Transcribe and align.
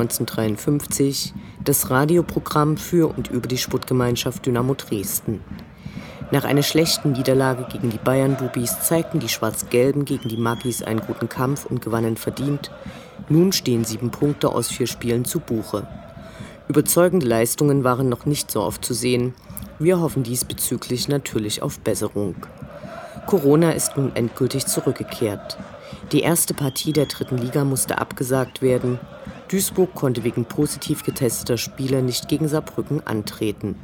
1953, 0.00 1.34
das 1.64 1.90
Radioprogramm 1.90 2.76
für 2.76 3.08
und 3.16 3.28
über 3.28 3.48
die 3.48 3.58
Sportgemeinschaft 3.58 4.46
Dynamo 4.46 4.74
Dresden. 4.74 5.40
Nach 6.30 6.44
einer 6.44 6.62
schlechten 6.62 7.12
Niederlage 7.12 7.66
gegen 7.72 7.90
die 7.90 7.98
Bayern-Bubis 7.98 8.80
zeigten 8.82 9.18
die 9.18 9.30
Schwarz-Gelben 9.30 10.04
gegen 10.04 10.28
die 10.28 10.36
Magis 10.36 10.82
einen 10.82 11.00
guten 11.00 11.28
Kampf 11.28 11.64
und 11.64 11.80
gewannen 11.80 12.16
verdient. 12.16 12.70
Nun 13.28 13.52
stehen 13.52 13.84
sieben 13.84 14.10
Punkte 14.10 14.50
aus 14.50 14.68
vier 14.68 14.86
Spielen 14.86 15.24
zu 15.24 15.40
Buche. 15.40 15.88
Überzeugende 16.68 17.26
Leistungen 17.26 17.82
waren 17.82 18.10
noch 18.10 18.26
nicht 18.26 18.50
so 18.50 18.62
oft 18.62 18.84
zu 18.84 18.92
sehen. 18.92 19.34
Wir 19.78 20.00
hoffen 20.00 20.22
diesbezüglich 20.22 21.08
natürlich 21.08 21.62
auf 21.62 21.78
Besserung. 21.80 22.34
Corona 23.26 23.72
ist 23.72 23.96
nun 23.96 24.14
endgültig 24.14 24.66
zurückgekehrt. 24.66 25.56
Die 26.12 26.20
erste 26.20 26.52
Partie 26.52 26.92
der 26.92 27.06
dritten 27.06 27.38
Liga 27.38 27.64
musste 27.64 27.98
abgesagt 27.98 28.60
werden. 28.60 28.98
Duisburg 29.48 29.94
konnte 29.94 30.24
wegen 30.24 30.44
positiv 30.44 31.04
getesteter 31.04 31.56
Spieler 31.56 32.02
nicht 32.02 32.28
gegen 32.28 32.48
Saarbrücken 32.48 33.06
antreten. 33.06 33.76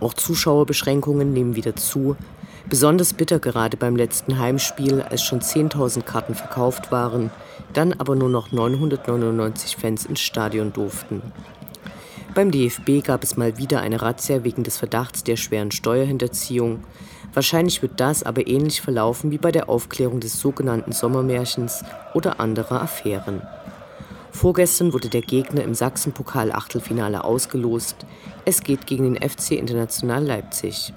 Auch 0.00 0.14
Zuschauerbeschränkungen 0.14 1.32
nehmen 1.32 1.54
wieder 1.54 1.76
zu. 1.76 2.16
Besonders 2.68 3.12
bitter 3.12 3.38
gerade 3.38 3.76
beim 3.76 3.94
letzten 3.94 4.38
Heimspiel, 4.38 5.02
als 5.02 5.22
schon 5.22 5.40
10.000 5.40 6.02
Karten 6.02 6.34
verkauft 6.34 6.90
waren, 6.90 7.30
dann 7.72 7.92
aber 7.92 8.16
nur 8.16 8.28
noch 8.28 8.50
999 8.50 9.76
Fans 9.76 10.06
ins 10.06 10.20
Stadion 10.20 10.72
durften. 10.72 11.22
Beim 12.34 12.50
DFB 12.50 13.04
gab 13.04 13.22
es 13.22 13.36
mal 13.36 13.58
wieder 13.58 13.80
eine 13.80 14.02
Razzia 14.02 14.42
wegen 14.42 14.64
des 14.64 14.76
Verdachts 14.76 15.22
der 15.22 15.36
schweren 15.36 15.70
Steuerhinterziehung. 15.70 16.82
Wahrscheinlich 17.32 17.80
wird 17.80 18.00
das 18.00 18.24
aber 18.24 18.48
ähnlich 18.48 18.80
verlaufen 18.80 19.30
wie 19.30 19.38
bei 19.38 19.52
der 19.52 19.68
Aufklärung 19.68 20.18
des 20.18 20.40
sogenannten 20.40 20.90
Sommermärchens 20.90 21.84
oder 22.12 22.40
anderer 22.40 22.82
Affären. 22.82 23.42
Vorgestern 24.34 24.92
wurde 24.92 25.08
der 25.08 25.22
Gegner 25.22 25.62
im 25.62 25.74
Sachsenpokal-Achtelfinale 25.74 27.22
ausgelost. 27.22 27.96
Es 28.44 28.64
geht 28.64 28.84
gegen 28.84 29.14
den 29.14 29.30
FC 29.30 29.52
International 29.52 30.24
Leipzig. 30.24 30.92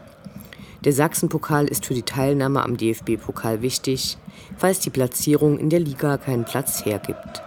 Der 0.84 0.92
Sachsenpokal 0.92 1.68
ist 1.68 1.86
für 1.86 1.94
die 1.94 2.02
Teilnahme 2.02 2.64
am 2.64 2.78
DFB-Pokal 2.78 3.62
wichtig, 3.62 4.18
falls 4.58 4.80
die 4.80 4.90
Platzierung 4.90 5.60
in 5.60 5.70
der 5.70 5.80
Liga 5.80 6.18
keinen 6.18 6.46
Platz 6.46 6.84
hergibt. 6.84 7.44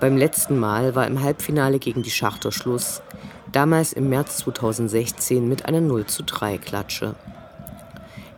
Beim 0.00 0.16
letzten 0.16 0.58
Mal 0.58 0.96
war 0.96 1.06
im 1.06 1.22
Halbfinale 1.22 1.78
gegen 1.78 2.02
die 2.02 2.10
Schachter 2.10 2.50
Schluss, 2.50 3.00
damals 3.52 3.92
im 3.92 4.08
März 4.08 4.38
2016 4.38 5.48
mit 5.48 5.66
einer 5.66 5.80
0 5.80 6.04
zu 6.06 6.24
3 6.24 6.58
Klatsche. 6.58 7.14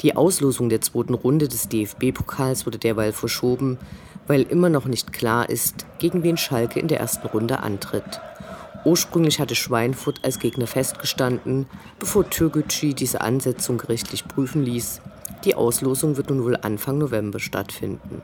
Die 0.03 0.17
Auslosung 0.17 0.69
der 0.69 0.83
zweiten 0.83 1.15
Runde 1.15 1.49
des 1.49 1.67
DFB-Pokals 1.71 2.67
wurde 2.67 2.77
derweil 2.77 3.13
verschoben, 3.13 3.79
weil 4.27 4.43
immer 4.43 4.69
noch 4.69 4.87
nicht 4.87 5.13
klar 5.13 5.49
ist, 5.49 5.87
gegen 5.99 6.23
wen 6.23 6.37
Schalke 6.37 6.81
in 6.81 6.89
der 6.89 7.01
ersten 7.01 7.27
Runde 7.27 7.61
antritt. 7.61 8.21
Ursprünglich 8.85 9.41
hatte 9.41 9.55
Schweinfurt 9.55 10.21
als 10.23 10.39
Gegner 10.39 10.67
festgestanden, 10.67 11.67
bevor 11.99 12.29
Türkgücü 12.29 12.93
diese 12.93 13.23
Ansetzung 13.23 13.79
gerichtlich 13.79 14.29
prüfen 14.29 14.63
ließ. 14.63 15.01
Die 15.45 15.55
Auslosung 15.55 16.17
wird 16.17 16.31
nun 16.31 16.45
wohl 16.45 16.57
Anfang 16.57 16.99
November 16.99 17.39
stattfinden. 17.39 18.23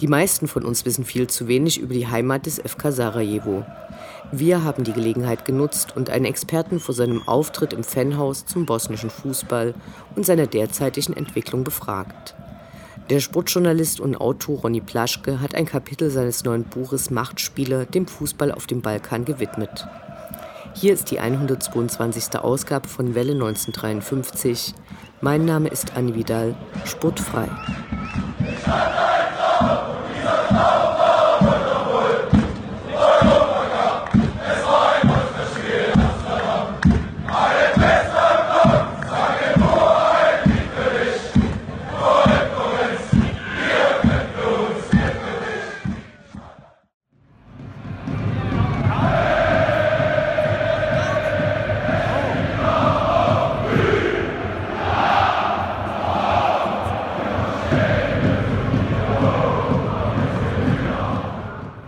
Die 0.00 0.08
meisten 0.08 0.48
von 0.48 0.64
uns 0.64 0.86
wissen 0.86 1.04
viel 1.04 1.26
zu 1.26 1.46
wenig 1.46 1.78
über 1.78 1.92
die 1.92 2.06
Heimat 2.06 2.46
des 2.46 2.58
FK 2.58 2.90
Sarajevo. 2.90 3.66
Wir 4.32 4.64
haben 4.64 4.84
die 4.84 4.94
Gelegenheit 4.94 5.44
genutzt 5.44 5.94
und 5.94 6.08
einen 6.08 6.24
Experten 6.24 6.80
vor 6.80 6.94
seinem 6.94 7.26
Auftritt 7.28 7.74
im 7.74 7.84
Fanhaus 7.84 8.46
zum 8.46 8.64
bosnischen 8.64 9.10
Fußball 9.10 9.74
und 10.16 10.24
seiner 10.24 10.46
derzeitigen 10.46 11.12
Entwicklung 11.12 11.64
befragt. 11.64 12.34
Der 13.10 13.18
Sportjournalist 13.18 13.98
und 13.98 14.20
Autor 14.20 14.60
Ronny 14.60 14.80
Plaschke 14.80 15.40
hat 15.40 15.56
ein 15.56 15.66
Kapitel 15.66 16.10
seines 16.10 16.44
neuen 16.44 16.62
Buches 16.62 17.10
Machtspieler 17.10 17.84
dem 17.84 18.06
Fußball 18.06 18.52
auf 18.52 18.68
dem 18.68 18.82
Balkan 18.82 19.24
gewidmet. 19.24 19.84
Hier 20.74 20.94
ist 20.94 21.10
die 21.10 21.18
122. 21.18 22.38
Ausgabe 22.38 22.86
von 22.86 23.16
Welle 23.16 23.32
1953. 23.32 24.74
Mein 25.20 25.44
Name 25.44 25.70
ist 25.70 25.96
Anni 25.96 26.14
Vidal, 26.14 26.54
sportfrei. 26.84 27.48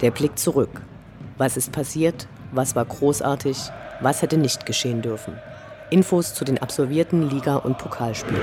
Der 0.03 0.11
Blick 0.11 0.37
zurück. 0.37 0.83
Was 1.39 1.57
ist 1.57 1.71
passiert? 1.71 2.27
Was 2.51 2.75
war 2.75 2.85
großartig? 2.85 3.57
Was 4.01 4.21
hätte 4.21 4.37
nicht 4.37 4.67
geschehen 4.67 5.01
dürfen? 5.01 5.39
Infos 5.91 6.35
zu 6.35 6.45
den 6.45 6.59
absolvierten 6.59 7.31
Liga- 7.31 7.59
und 7.59 7.79
Pokalspielen. 7.79 8.43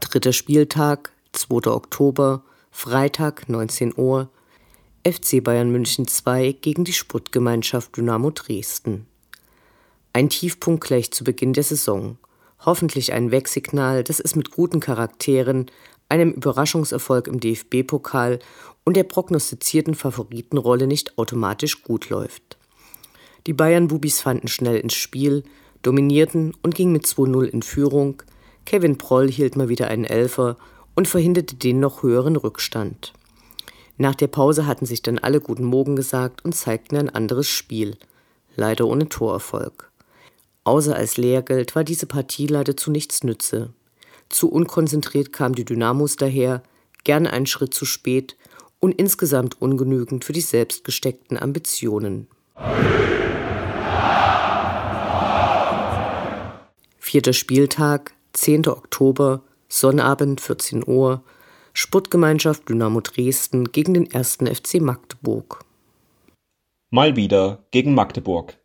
Dritter 0.00 0.32
Spieltag, 0.32 1.12
2. 1.32 1.70
Oktober, 1.70 2.42
Freitag, 2.70 3.50
19 3.50 3.92
Uhr. 3.98 4.30
FC 5.06 5.44
Bayern 5.44 5.70
München 5.70 6.06
2 6.08 6.52
gegen 6.60 6.84
die 6.84 6.94
Sportgemeinschaft 6.94 7.98
Dynamo 7.98 8.30
Dresden. 8.30 9.06
Ein 10.14 10.30
Tiefpunkt 10.30 10.84
gleich 10.84 11.10
zu 11.10 11.22
Beginn 11.22 11.52
der 11.52 11.64
Saison 11.64 12.16
hoffentlich 12.64 13.12
ein 13.12 13.30
Wegsignal, 13.30 14.04
dass 14.04 14.20
es 14.20 14.36
mit 14.36 14.50
guten 14.50 14.80
Charakteren, 14.80 15.66
einem 16.08 16.32
Überraschungserfolg 16.32 17.28
im 17.28 17.40
DFB-Pokal 17.40 18.40
und 18.84 18.96
der 18.96 19.04
prognostizierten 19.04 19.94
Favoritenrolle 19.94 20.86
nicht 20.86 21.18
automatisch 21.18 21.82
gut 21.82 22.08
läuft. 22.08 22.58
Die 23.46 23.52
Bayern-Bubis 23.52 24.20
fanden 24.20 24.48
schnell 24.48 24.76
ins 24.78 24.94
Spiel, 24.94 25.44
dominierten 25.82 26.54
und 26.62 26.74
gingen 26.74 26.92
mit 26.92 27.06
2-0 27.06 27.44
in 27.44 27.62
Führung. 27.62 28.22
Kevin 28.66 28.98
Proll 28.98 29.30
hielt 29.30 29.56
mal 29.56 29.68
wieder 29.68 29.88
einen 29.88 30.04
Elfer 30.04 30.56
und 30.94 31.08
verhinderte 31.08 31.56
den 31.56 31.80
noch 31.80 32.02
höheren 32.02 32.36
Rückstand. 32.36 33.12
Nach 33.96 34.14
der 34.14 34.28
Pause 34.28 34.66
hatten 34.66 34.86
sich 34.86 35.02
dann 35.02 35.18
alle 35.18 35.40
guten 35.40 35.64
Morgen 35.64 35.96
gesagt 35.96 36.44
und 36.44 36.54
zeigten 36.54 36.96
ein 36.96 37.10
anderes 37.10 37.48
Spiel, 37.48 37.96
leider 38.56 38.86
ohne 38.86 39.08
Torerfolg. 39.08 39.89
Außer 40.64 40.94
als 40.94 41.16
Lehrgeld 41.16 41.74
war 41.74 41.84
diese 41.84 42.06
Partie 42.06 42.46
leider 42.46 42.76
zu 42.76 42.90
nichts 42.90 43.24
nütze. 43.24 43.72
Zu 44.28 44.50
unkonzentriert 44.50 45.32
kam 45.32 45.54
die 45.54 45.64
Dynamos 45.64 46.16
daher, 46.16 46.62
gern 47.04 47.26
einen 47.26 47.46
Schritt 47.46 47.74
zu 47.74 47.84
spät 47.84 48.36
und 48.78 48.92
insgesamt 48.92 49.60
ungenügend 49.60 50.24
für 50.24 50.32
die 50.32 50.40
selbst 50.40 50.84
gesteckten 50.84 51.38
Ambitionen. 51.38 52.28
Vierter 56.98 57.32
Spieltag, 57.32 58.12
10. 58.34 58.68
Oktober, 58.68 59.42
Sonnabend 59.68 60.40
14 60.40 60.86
Uhr, 60.86 61.24
Sportgemeinschaft 61.72 62.68
Dynamo 62.68 63.00
Dresden 63.00 63.72
gegen 63.72 63.94
den 63.94 64.14
1. 64.14 64.38
FC 64.44 64.80
Magdeburg. 64.80 65.64
Mal 66.90 67.16
wieder 67.16 67.64
gegen 67.70 67.94
Magdeburg. 67.94 68.58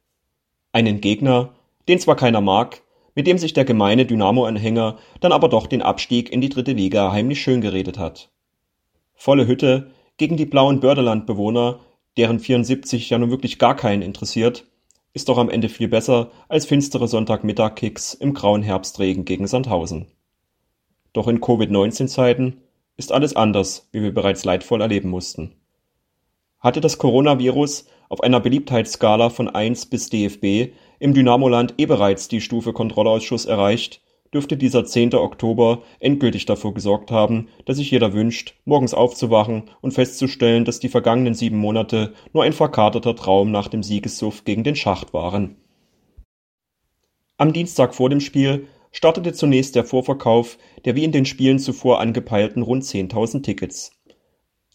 Einen 0.72 1.02
Gegner, 1.02 1.55
den 1.88 2.00
zwar 2.00 2.16
keiner 2.16 2.42
mag, 2.42 2.82
mit 3.16 3.28
dem 3.28 3.38
sich 3.38 3.54
der 3.54 3.66
gemeine 3.66 4.06
Dynamo-Anhänger 4.06 4.98
dann 5.22 5.32
aber 5.32 5.50
doch 5.50 5.68
den 5.68 5.82
Abstieg 5.82 6.32
in 6.32 6.42
die 6.42 6.50
dritte 6.50 6.74
Liga 6.74 7.12
heimlich 7.12 7.42
schön 7.42 7.62
geredet 7.62 7.98
hat. 7.98 8.30
Volle 9.14 9.48
Hütte, 9.48 9.92
gegen 10.18 10.38
die 10.38 10.46
blauen 10.46 10.80
Börderlandbewohner, 10.82 11.80
deren 12.18 12.40
74 12.40 13.10
ja 13.10 13.18
nun 13.18 13.32
wirklich 13.32 13.60
gar 13.60 13.76
keinen 13.76 14.02
interessiert, 14.02 14.66
ist 15.14 15.30
doch 15.30 15.38
am 15.38 15.50
Ende 15.50 15.70
viel 15.70 15.88
besser 15.88 16.32
als 16.50 16.66
finstere 16.66 17.08
Sonntagmittag-Kicks 17.08 18.14
im 18.14 18.34
grauen 18.34 18.64
Herbstregen 18.64 19.24
gegen 19.24 19.48
Sandhausen. 19.48 20.08
Doch 21.14 21.30
in 21.30 21.40
Covid-19-Zeiten 21.40 22.62
ist 22.98 23.14
alles 23.14 23.36
anders, 23.36 23.88
wie 23.94 24.02
wir 24.02 24.14
bereits 24.14 24.44
leidvoll 24.44 24.82
erleben 24.82 25.10
mussten. 25.10 25.56
Hatte 26.60 26.82
das 26.82 26.98
Coronavirus 26.98 27.86
auf 28.10 28.22
einer 28.22 28.42
Beliebtheitsskala 28.42 29.30
von 29.30 29.50
1 29.50 29.86
bis 29.86 30.10
DFB 30.10 30.74
im 31.06 31.14
Dynamoland 31.14 31.76
eh 31.78 31.86
bereits 31.86 32.30
die 32.30 32.42
Stufe 32.42 32.74
Kontrollausschuss 32.74 33.46
erreicht, 33.46 34.02
dürfte 34.34 34.58
dieser 34.58 34.86
10. 34.86 35.14
Oktober 35.14 35.84
endgültig 36.00 36.48
dafür 36.48 36.74
gesorgt 36.74 37.12
haben, 37.12 37.48
dass 37.66 37.78
sich 37.78 37.92
jeder 37.92 38.14
wünscht, 38.14 38.56
morgens 38.66 38.96
aufzuwachen 38.96 39.70
und 39.82 39.92
festzustellen, 39.92 40.66
dass 40.66 40.80
die 40.80 40.90
vergangenen 40.90 41.36
sieben 41.36 41.58
Monate 41.58 42.16
nur 42.34 42.44
ein 42.44 42.54
verkaterter 42.54 43.16
Traum 43.16 43.52
nach 43.52 43.68
dem 43.68 43.84
Siegessuff 43.84 44.46
gegen 44.46 44.64
den 44.64 44.76
Schacht 44.76 45.14
waren. 45.14 45.58
Am 47.38 47.54
Dienstag 47.54 47.94
vor 47.94 48.10
dem 48.10 48.20
Spiel 48.20 48.68
startete 48.92 49.32
zunächst 49.34 49.76
der 49.76 49.84
Vorverkauf 49.84 50.58
der 50.86 50.96
wie 50.96 51.04
in 51.04 51.12
den 51.12 51.26
Spielen 51.26 51.60
zuvor 51.60 52.00
angepeilten 52.00 52.64
rund 52.64 52.84
10.000 52.84 53.44
Tickets. 53.44 53.92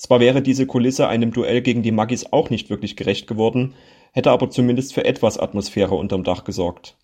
Zwar 0.00 0.18
wäre 0.18 0.40
diese 0.40 0.66
Kulisse 0.66 1.08
einem 1.08 1.30
Duell 1.30 1.60
gegen 1.60 1.82
die 1.82 1.92
Maggis 1.92 2.32
auch 2.32 2.48
nicht 2.48 2.70
wirklich 2.70 2.96
gerecht 2.96 3.26
geworden, 3.26 3.74
hätte 4.12 4.30
aber 4.30 4.48
zumindest 4.48 4.94
für 4.94 5.04
etwas 5.04 5.36
Atmosphäre 5.36 5.94
unterm 5.94 6.24
Dach 6.24 6.44
gesorgt. 6.44 6.96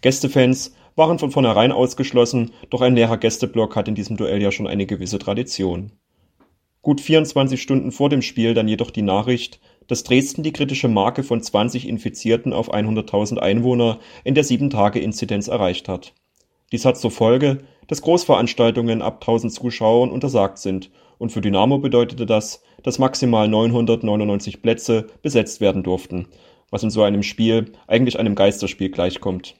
Gästefans 0.00 0.74
waren 0.96 1.18
von 1.18 1.30
vornherein 1.30 1.72
ausgeschlossen, 1.72 2.52
doch 2.70 2.80
ein 2.80 2.94
leerer 2.94 3.18
Gästeblock 3.18 3.76
hat 3.76 3.86
in 3.86 3.94
diesem 3.94 4.16
Duell 4.16 4.40
ja 4.40 4.50
schon 4.50 4.66
eine 4.66 4.86
gewisse 4.86 5.18
Tradition. 5.18 5.92
Gut 6.80 7.02
24 7.02 7.60
Stunden 7.60 7.92
vor 7.92 8.08
dem 8.08 8.22
Spiel 8.22 8.54
dann 8.54 8.66
jedoch 8.66 8.90
die 8.90 9.02
Nachricht, 9.02 9.60
dass 9.86 10.02
Dresden 10.02 10.42
die 10.42 10.54
kritische 10.54 10.88
Marke 10.88 11.24
von 11.24 11.42
20 11.42 11.86
Infizierten 11.86 12.54
auf 12.54 12.72
100.000 12.72 13.40
Einwohner 13.40 13.98
in 14.24 14.34
der 14.34 14.46
7-Tage-Inzidenz 14.46 15.48
erreicht 15.48 15.86
hat. 15.86 16.14
Dies 16.72 16.86
hat 16.86 16.96
zur 16.96 17.10
Folge, 17.10 17.58
dass 17.88 18.00
Großveranstaltungen 18.00 19.02
ab 19.02 19.18
1000 19.20 19.52
Zuschauern 19.52 20.10
untersagt 20.10 20.56
sind 20.56 20.90
und 21.22 21.30
für 21.30 21.40
Dynamo 21.40 21.78
bedeutete 21.78 22.26
das, 22.26 22.62
dass 22.82 22.98
maximal 22.98 23.46
999 23.46 24.60
Plätze 24.60 25.06
besetzt 25.22 25.60
werden 25.60 25.84
durften, 25.84 26.26
was 26.70 26.82
in 26.82 26.90
so 26.90 27.04
einem 27.04 27.22
Spiel 27.22 27.72
eigentlich 27.86 28.18
einem 28.18 28.34
Geisterspiel 28.34 28.90
gleichkommt. 28.90 29.54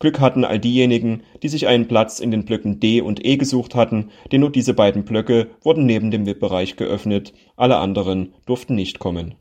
Glück 0.00 0.18
hatten 0.18 0.44
all 0.44 0.58
diejenigen, 0.58 1.22
die 1.42 1.48
sich 1.48 1.68
einen 1.68 1.86
Platz 1.86 2.18
in 2.18 2.32
den 2.32 2.44
Blöcken 2.44 2.80
D 2.80 3.00
und 3.00 3.24
E 3.24 3.36
gesucht 3.36 3.76
hatten, 3.76 4.10
denn 4.32 4.40
nur 4.40 4.50
diese 4.50 4.74
beiden 4.74 5.04
Blöcke 5.04 5.48
wurden 5.62 5.86
neben 5.86 6.10
dem 6.10 6.26
VIP-Bereich 6.26 6.76
geöffnet, 6.76 7.32
alle 7.56 7.76
anderen 7.76 8.34
durften 8.44 8.74
nicht 8.74 8.98
kommen. 8.98 9.36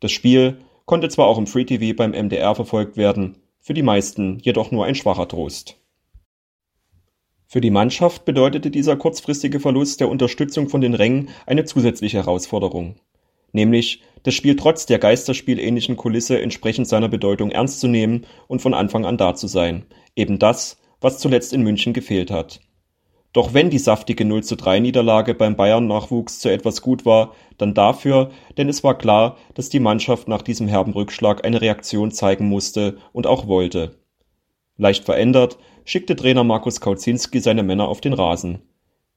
Das 0.00 0.10
Spiel 0.10 0.58
konnte 0.86 1.08
zwar 1.08 1.28
auch 1.28 1.38
im 1.38 1.46
Free 1.46 1.64
TV 1.64 1.96
beim 1.96 2.10
MDR 2.10 2.54
verfolgt 2.56 2.96
werden, 2.96 3.36
für 3.60 3.74
die 3.74 3.82
meisten 3.82 4.40
jedoch 4.40 4.72
nur 4.72 4.84
ein 4.84 4.94
schwacher 4.96 5.28
Trost. 5.28 5.76
Für 7.46 7.60
die 7.60 7.70
Mannschaft 7.70 8.24
bedeutete 8.24 8.70
dieser 8.70 8.96
kurzfristige 8.96 9.60
Verlust 9.60 10.00
der 10.00 10.08
Unterstützung 10.08 10.68
von 10.68 10.80
den 10.80 10.94
Rängen 10.94 11.28
eine 11.46 11.64
zusätzliche 11.64 12.18
Herausforderung 12.18 12.96
nämlich 13.56 14.02
das 14.22 14.34
Spiel 14.34 14.54
trotz 14.54 14.86
der 14.86 15.00
geisterspielähnlichen 15.00 15.96
Kulisse 15.96 16.40
entsprechend 16.40 16.86
seiner 16.86 17.08
Bedeutung 17.08 17.50
ernst 17.50 17.80
zu 17.80 17.88
nehmen 17.88 18.26
und 18.46 18.62
von 18.62 18.74
Anfang 18.74 19.04
an 19.04 19.16
da 19.16 19.34
zu 19.34 19.48
sein. 19.48 19.86
Eben 20.14 20.38
das, 20.38 20.78
was 21.00 21.18
zuletzt 21.18 21.52
in 21.52 21.62
München 21.62 21.92
gefehlt 21.92 22.30
hat. 22.30 22.60
Doch 23.32 23.52
wenn 23.52 23.68
die 23.68 23.78
saftige 23.78 24.24
0 24.24 24.44
zu 24.44 24.56
3 24.56 24.80
Niederlage 24.80 25.34
beim 25.34 25.56
Bayern-Nachwuchs 25.56 26.38
zu 26.38 26.48
etwas 26.48 26.80
gut 26.80 27.04
war, 27.04 27.34
dann 27.58 27.74
dafür, 27.74 28.30
denn 28.56 28.68
es 28.68 28.82
war 28.82 28.96
klar, 28.96 29.36
dass 29.54 29.68
die 29.68 29.80
Mannschaft 29.80 30.26
nach 30.26 30.42
diesem 30.42 30.68
herben 30.68 30.92
Rückschlag 30.92 31.44
eine 31.44 31.60
Reaktion 31.60 32.12
zeigen 32.12 32.48
musste 32.48 32.96
und 33.12 33.26
auch 33.26 33.46
wollte. 33.46 33.98
Leicht 34.78 35.04
verändert 35.04 35.58
schickte 35.84 36.16
Trainer 36.16 36.44
Markus 36.44 36.80
Kauzinski 36.80 37.40
seine 37.40 37.62
Männer 37.62 37.88
auf 37.88 38.00
den 38.00 38.12
Rasen. 38.12 38.60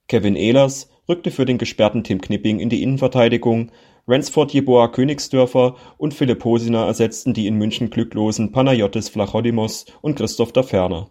Kevin 0.08 0.36
Ehlers 0.36 0.90
rückte 1.08 1.32
für 1.32 1.46
den 1.46 1.58
gesperrten 1.58 2.04
Tim 2.04 2.22
Knipping 2.22 2.60
in 2.60 2.70
die 2.70 2.82
Innenverteidigung, 2.82 3.72
Ransford 4.08 4.54
Jeboa 4.54 4.88
Königsdörfer 4.88 5.76
und 5.98 6.14
Philipp 6.14 6.44
Hosiner 6.44 6.86
ersetzten 6.86 7.34
die 7.34 7.46
in 7.46 7.56
München 7.56 7.90
glücklosen 7.90 8.52
Panayotis 8.52 9.10
Vlachodimos 9.10 9.86
und 10.02 10.16
Christoph 10.16 10.52
Daferner. 10.52 11.10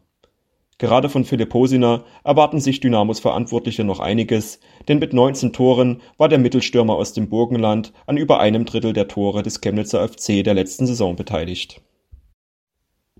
Gerade 0.78 1.08
von 1.08 1.24
Philipp 1.24 1.52
Hosiner 1.54 2.04
erwarten 2.24 2.60
sich 2.60 2.80
Dynamos 2.80 3.20
Verantwortliche 3.20 3.84
noch 3.84 4.00
einiges, 4.00 4.60
denn 4.86 5.00
mit 5.00 5.12
19 5.12 5.52
Toren 5.52 6.00
war 6.16 6.28
der 6.28 6.38
Mittelstürmer 6.38 6.94
aus 6.94 7.12
dem 7.12 7.28
Burgenland 7.28 7.92
an 8.06 8.16
über 8.16 8.40
einem 8.40 8.64
Drittel 8.64 8.92
der 8.92 9.08
Tore 9.08 9.42
des 9.42 9.60
Chemnitzer 9.60 10.08
FC 10.08 10.44
der 10.44 10.54
letzten 10.54 10.86
Saison 10.86 11.16
beteiligt. 11.16 11.80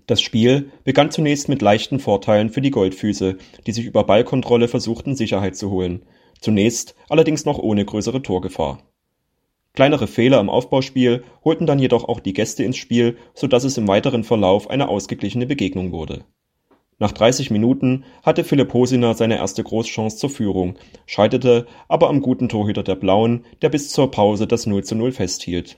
Das 0.09 0.21
Spiel 0.21 0.71
begann 0.83 1.11
zunächst 1.11 1.49
mit 1.49 1.61
leichten 1.61 1.99
Vorteilen 1.99 2.49
für 2.49 2.61
die 2.61 2.71
Goldfüße, 2.71 3.37
die 3.67 3.71
sich 3.71 3.85
über 3.85 4.05
Ballkontrolle 4.05 4.67
versuchten 4.67 5.15
Sicherheit 5.15 5.55
zu 5.55 5.69
holen. 5.69 6.01
Zunächst 6.41 6.95
allerdings 7.09 7.45
noch 7.45 7.59
ohne 7.59 7.85
größere 7.85 8.23
Torgefahr. 8.23 8.81
Kleinere 9.73 10.07
Fehler 10.07 10.39
im 10.39 10.49
Aufbauspiel 10.49 11.23
holten 11.45 11.67
dann 11.67 11.77
jedoch 11.77 12.09
auch 12.09 12.21
die 12.21 12.33
Gäste 12.33 12.63
ins 12.63 12.77
Spiel, 12.77 13.17
so 13.35 13.45
dass 13.45 13.63
es 13.63 13.77
im 13.77 13.87
weiteren 13.87 14.23
Verlauf 14.23 14.67
eine 14.71 14.89
ausgeglichene 14.89 15.45
Begegnung 15.45 15.91
wurde. 15.91 16.25
Nach 16.97 17.11
30 17.11 17.51
Minuten 17.51 18.03
hatte 18.23 18.43
Philipp 18.43 18.73
Hosiner 18.73 19.13
seine 19.13 19.37
erste 19.37 19.63
Großchance 19.63 20.17
zur 20.17 20.31
Führung, 20.31 20.73
scheiterte 21.05 21.67
aber 21.87 22.09
am 22.09 22.23
guten 22.23 22.49
Torhüter 22.49 22.81
der 22.81 22.95
Blauen, 22.95 23.45
der 23.61 23.69
bis 23.69 23.89
zur 23.89 24.09
Pause 24.09 24.47
das 24.47 24.65
0 24.65 24.83
zu 24.83 24.95
0 24.95 25.11
festhielt. 25.11 25.77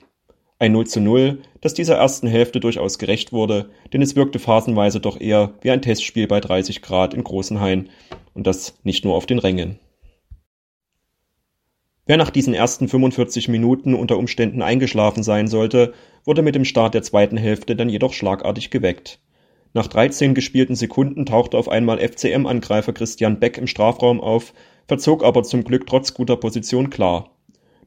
Ein 0.62 0.74
0 0.74 0.86
zu 0.86 1.02
0, 1.02 1.40
das 1.60 1.74
dieser 1.74 1.96
ersten 1.96 2.28
Hälfte 2.28 2.60
durchaus 2.60 3.00
gerecht 3.00 3.34
wurde, 3.34 3.72
denn 3.94 4.04
es 4.04 4.16
wirkte 4.16 4.38
phasenweise 4.38 5.00
doch 5.00 5.20
eher 5.20 5.56
wie 5.62 5.72
ein 5.72 5.82
Testspiel 5.82 6.28
bei 6.28 6.40
30 6.40 6.84
Grad 6.84 7.16
in 7.16 7.24
Großenhain 7.24 7.90
und 8.36 8.46
das 8.46 8.78
nicht 8.84 9.04
nur 9.04 9.16
auf 9.16 9.26
den 9.26 9.40
Rängen. 9.40 9.80
Wer 12.06 12.18
nach 12.18 12.30
diesen 12.30 12.54
ersten 12.54 12.88
45 12.88 13.48
Minuten 13.48 13.96
unter 13.96 14.20
Umständen 14.20 14.62
eingeschlafen 14.62 15.24
sein 15.24 15.48
sollte, 15.48 15.96
wurde 16.26 16.44
mit 16.44 16.54
dem 16.54 16.66
Start 16.66 16.94
der 16.94 17.02
zweiten 17.02 17.38
Hälfte 17.38 17.76
dann 17.76 17.90
jedoch 17.90 18.14
schlagartig 18.14 18.70
geweckt. 18.70 19.20
Nach 19.74 19.88
13 19.88 20.36
gespielten 20.36 20.76
Sekunden 20.76 21.26
tauchte 21.26 21.58
auf 21.58 21.70
einmal 21.70 21.98
FCM-Angreifer 21.98 22.94
Christian 22.94 23.40
Beck 23.40 23.58
im 23.58 23.66
Strafraum 23.66 24.22
auf, 24.22 24.54
verzog 24.88 25.24
aber 25.24 25.42
zum 25.42 25.64
Glück 25.64 25.88
trotz 25.88 26.14
guter 26.14 26.36
Position 26.36 26.92
klar. 26.92 27.32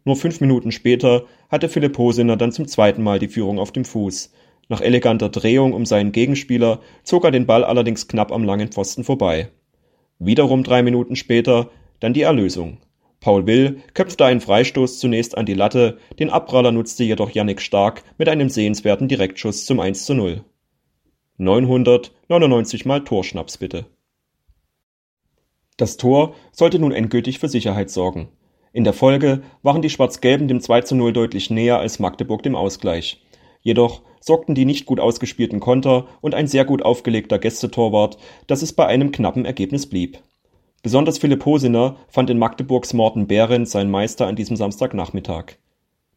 Nur 0.04 0.16
fünf 0.16 0.40
Minuten 0.40 0.70
später 0.70 1.24
hatte 1.54 1.68
Philipp 1.68 1.96
Hosiner 1.96 2.36
dann 2.36 2.52
zum 2.52 2.66
zweiten 2.66 3.02
Mal 3.02 3.20
die 3.20 3.28
Führung 3.28 3.58
auf 3.60 3.70
dem 3.70 3.84
Fuß. 3.84 4.32
Nach 4.68 4.80
eleganter 4.80 5.28
Drehung 5.28 5.72
um 5.72 5.86
seinen 5.86 6.10
Gegenspieler 6.10 6.80
zog 7.04 7.24
er 7.24 7.30
den 7.30 7.46
Ball 7.46 7.64
allerdings 7.64 8.08
knapp 8.08 8.32
am 8.32 8.42
langen 8.42 8.72
Pfosten 8.72 9.04
vorbei. 9.04 9.50
Wiederum 10.18 10.64
drei 10.64 10.82
Minuten 10.82 11.14
später 11.14 11.70
dann 12.00 12.12
die 12.12 12.22
Erlösung. 12.22 12.78
Paul 13.20 13.46
Will 13.46 13.80
köpfte 13.94 14.24
einen 14.24 14.40
Freistoß 14.40 14.98
zunächst 14.98 15.38
an 15.38 15.46
die 15.46 15.54
Latte, 15.54 15.98
den 16.18 16.28
Abpraller 16.28 16.72
nutzte 16.72 17.04
jedoch 17.04 17.30
Yannick 17.30 17.60
Stark 17.60 18.02
mit 18.18 18.28
einem 18.28 18.48
sehenswerten 18.48 19.06
Direktschuss 19.06 19.64
zum 19.64 19.78
1 19.78 20.06
zu 20.06 20.14
0. 20.14 20.44
999 21.38 22.84
mal 22.84 23.04
Torschnaps 23.04 23.58
bitte. 23.58 23.86
Das 25.76 25.96
Tor 25.96 26.34
sollte 26.50 26.80
nun 26.80 26.92
endgültig 26.92 27.38
für 27.38 27.48
Sicherheit 27.48 27.90
sorgen. 27.90 28.28
In 28.74 28.82
der 28.82 28.92
Folge 28.92 29.42
waren 29.62 29.82
die 29.82 29.88
Schwarz-Gelben 29.88 30.48
dem 30.48 30.60
2 30.60 30.80
zu 30.80 30.96
0 30.96 31.12
deutlich 31.12 31.48
näher 31.48 31.78
als 31.78 32.00
Magdeburg 32.00 32.42
dem 32.42 32.56
Ausgleich. 32.56 33.22
Jedoch 33.62 34.02
sorgten 34.18 34.56
die 34.56 34.64
nicht 34.64 34.84
gut 34.84 34.98
ausgespielten 34.98 35.60
Konter 35.60 36.08
und 36.20 36.34
ein 36.34 36.48
sehr 36.48 36.64
gut 36.64 36.82
aufgelegter 36.82 37.38
Gästetorwart, 37.38 38.18
dass 38.48 38.62
es 38.62 38.72
bei 38.72 38.84
einem 38.86 39.12
knappen 39.12 39.44
Ergebnis 39.44 39.86
blieb. 39.86 40.18
Besonders 40.82 41.18
Philipp 41.18 41.44
Hosiner 41.46 41.94
fand 42.08 42.30
in 42.30 42.38
Magdeburgs 42.38 42.94
Morten 42.94 43.28
Behrendt 43.28 43.68
seinen 43.68 43.92
Meister 43.92 44.26
an 44.26 44.34
diesem 44.34 44.56
Samstagnachmittag. 44.56 45.52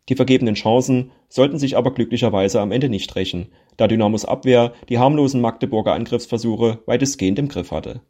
Die 0.10 0.16
vergebenen 0.16 0.56
Chancen 0.56 1.12
sollten 1.30 1.60
sich 1.60 1.78
aber 1.78 1.94
glücklicherweise 1.94 2.60
am 2.60 2.72
Ende 2.72 2.90
nicht 2.90 3.16
rächen, 3.16 3.50
da 3.78 3.88
Dynamos 3.88 4.26
Abwehr 4.26 4.74
die 4.90 4.98
harmlosen 4.98 5.42
Magdeburger 5.42 5.94
Angriffsversuche 5.94 6.80
weitestgehend 6.88 7.38
im 7.38 7.50
Griff 7.50 7.70
hatte. 7.70 8.02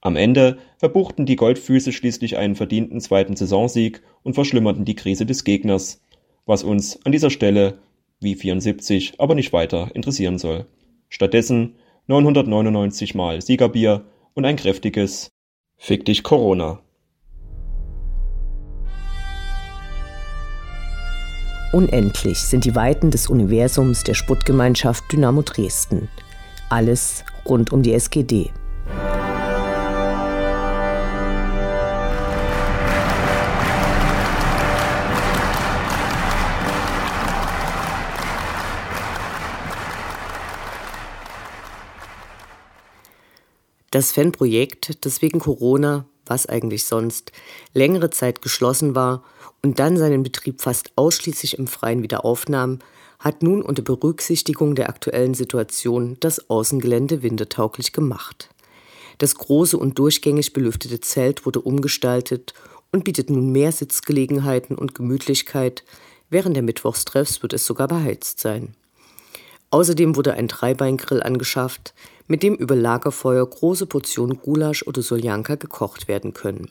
Am 0.00 0.14
Ende 0.14 0.58
verbuchten 0.76 1.26
die 1.26 1.34
Goldfüße 1.34 1.92
schließlich 1.92 2.36
einen 2.36 2.54
verdienten 2.54 3.00
zweiten 3.00 3.34
Saisonsieg 3.34 4.02
und 4.22 4.34
verschlimmerten 4.34 4.84
die 4.84 4.94
Krise 4.94 5.26
des 5.26 5.42
Gegners, 5.42 6.00
was 6.46 6.62
uns 6.62 7.04
an 7.04 7.10
dieser 7.10 7.30
Stelle 7.30 7.78
wie 8.20 8.36
74 8.36 9.14
aber 9.18 9.34
nicht 9.34 9.52
weiter 9.52 9.90
interessieren 9.94 10.38
soll. 10.38 10.66
Stattdessen 11.08 11.74
999 12.06 13.14
mal 13.14 13.42
Siegerbier 13.42 14.04
und 14.34 14.44
ein 14.44 14.56
kräftiges 14.56 15.30
Fick 15.76 16.04
dich 16.04 16.22
Corona. 16.22 16.80
Unendlich 21.72 22.38
sind 22.38 22.64
die 22.64 22.74
Weiten 22.74 23.10
des 23.10 23.28
Universums 23.28 24.02
der 24.02 24.14
Sputtgemeinschaft 24.14 25.04
Dynamo 25.12 25.42
Dresden. 25.42 26.08
Alles 26.70 27.24
rund 27.46 27.72
um 27.72 27.82
die 27.82 27.92
SGD. 27.92 28.50
Das 43.90 44.12
Fanprojekt, 44.12 45.04
das 45.06 45.22
wegen 45.22 45.38
Corona, 45.38 46.06
was 46.26 46.46
eigentlich 46.46 46.84
sonst, 46.84 47.32
längere 47.72 48.10
Zeit 48.10 48.42
geschlossen 48.42 48.94
war 48.94 49.24
und 49.62 49.78
dann 49.78 49.96
seinen 49.96 50.22
Betrieb 50.22 50.60
fast 50.60 50.92
ausschließlich 50.96 51.58
im 51.58 51.66
Freien 51.66 52.02
wieder 52.02 52.24
aufnahm, 52.24 52.80
hat 53.18 53.42
nun 53.42 53.62
unter 53.62 53.82
Berücksichtigung 53.82 54.74
der 54.74 54.90
aktuellen 54.90 55.34
Situation 55.34 56.16
das 56.20 56.50
Außengelände 56.50 57.22
windetauglich 57.22 57.92
gemacht. 57.92 58.50
Das 59.16 59.34
große 59.34 59.76
und 59.76 59.98
durchgängig 59.98 60.52
belüftete 60.52 61.00
Zelt 61.00 61.44
wurde 61.44 61.60
umgestaltet 61.60 62.54
und 62.92 63.04
bietet 63.04 63.30
nun 63.30 63.50
mehr 63.50 63.72
Sitzgelegenheiten 63.72 64.76
und 64.76 64.94
Gemütlichkeit. 64.94 65.82
Während 66.30 66.54
der 66.54 66.62
Mittwochstreffs 66.62 67.42
wird 67.42 67.54
es 67.54 67.66
sogar 67.66 67.88
beheizt 67.88 68.38
sein. 68.38 68.74
Außerdem 69.70 70.16
wurde 70.16 70.32
ein 70.32 70.48
Dreibeingrill 70.48 71.22
angeschafft, 71.22 71.94
mit 72.26 72.42
dem 72.42 72.54
über 72.54 72.74
Lagerfeuer 72.74 73.46
große 73.46 73.86
Portionen 73.86 74.38
Gulasch 74.38 74.82
oder 74.86 75.02
Soljanka 75.02 75.56
gekocht 75.56 76.08
werden 76.08 76.32
können. 76.32 76.70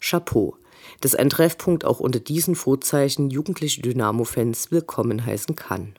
Chapeau, 0.00 0.56
dass 1.00 1.14
ein 1.14 1.30
Treffpunkt 1.30 1.84
auch 1.84 1.98
unter 1.98 2.20
diesen 2.20 2.54
Vorzeichen 2.54 3.30
jugendliche 3.30 3.82
Dynamo-Fans 3.82 4.70
willkommen 4.70 5.24
heißen 5.24 5.56
kann. 5.56 5.94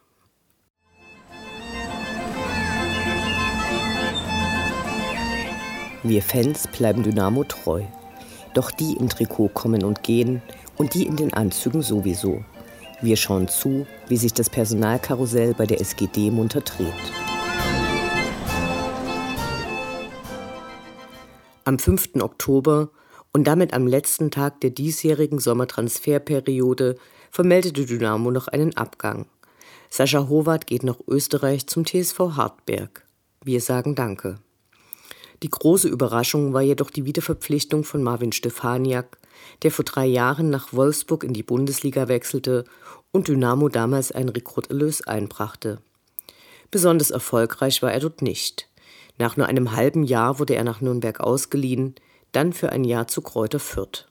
Wir 6.01 6.21
Fans 6.21 6.67
bleiben 6.67 7.03
Dynamo 7.03 7.43
treu. 7.43 7.83
Doch 8.53 8.71
die 8.71 8.93
im 8.93 9.09
Trikot 9.09 9.49
kommen 9.49 9.83
und 9.83 10.03
gehen 10.03 10.41
und 10.77 10.93
die 10.93 11.05
in 11.05 11.17
den 11.17 11.33
Anzügen 11.33 11.81
sowieso. 11.81 12.43
Wir 13.01 13.15
schauen 13.15 13.47
zu, 13.47 13.87
wie 14.09 14.17
sich 14.17 14.33
das 14.33 14.49
Personalkarussell 14.49 15.53
bei 15.53 15.65
der 15.65 15.79
SGD 15.79 16.31
munter 16.31 16.59
dreht. 16.59 16.93
Am 21.63 21.79
5. 21.79 22.15
Oktober 22.21 22.89
und 23.31 23.45
damit 23.45 23.73
am 23.73 23.87
letzten 23.87 24.31
Tag 24.31 24.59
der 24.61 24.71
diesjährigen 24.71 25.39
Sommertransferperiode 25.39 26.97
vermeldete 27.31 27.85
Dynamo 27.85 28.31
noch 28.31 28.47
einen 28.47 28.75
Abgang. 28.75 29.27
Sascha 29.89 30.27
Howard 30.27 30.67
geht 30.67 30.83
nach 30.83 30.99
Österreich 31.07 31.67
zum 31.67 31.85
TSV 31.85 32.19
Hartberg. 32.35 33.05
Wir 33.43 33.61
sagen 33.61 33.95
Danke. 33.95 34.39
Die 35.41 35.49
große 35.49 35.87
Überraschung 35.87 36.53
war 36.53 36.61
jedoch 36.61 36.89
die 36.89 37.05
Wiederverpflichtung 37.05 37.83
von 37.85 38.03
Marvin 38.03 38.33
Stefaniak, 38.33 39.17
der 39.63 39.71
vor 39.71 39.85
drei 39.85 40.05
Jahren 40.05 40.49
nach 40.49 40.73
Wolfsburg 40.73 41.23
in 41.23 41.33
die 41.33 41.43
Bundesliga 41.43 42.07
wechselte 42.09 42.65
und 43.11 43.27
Dynamo 43.27 43.69
damals 43.69 44.11
einen 44.11 44.29
Rekruterlös 44.29 45.07
einbrachte. 45.07 45.81
Besonders 46.71 47.09
erfolgreich 47.09 47.81
war 47.81 47.91
er 47.91 48.01
dort 48.01 48.21
nicht. 48.21 48.67
Nach 49.17 49.37
nur 49.37 49.47
einem 49.47 49.75
halben 49.75 50.03
Jahr 50.03 50.39
wurde 50.39 50.55
er 50.55 50.63
nach 50.63 50.81
Nürnberg 50.81 51.19
ausgeliehen, 51.19 51.95
dann 52.31 52.53
für 52.53 52.71
ein 52.71 52.83
Jahr 52.83 53.07
zu 53.07 53.21
Kräuter 53.21 53.59
Fürth. 53.59 54.07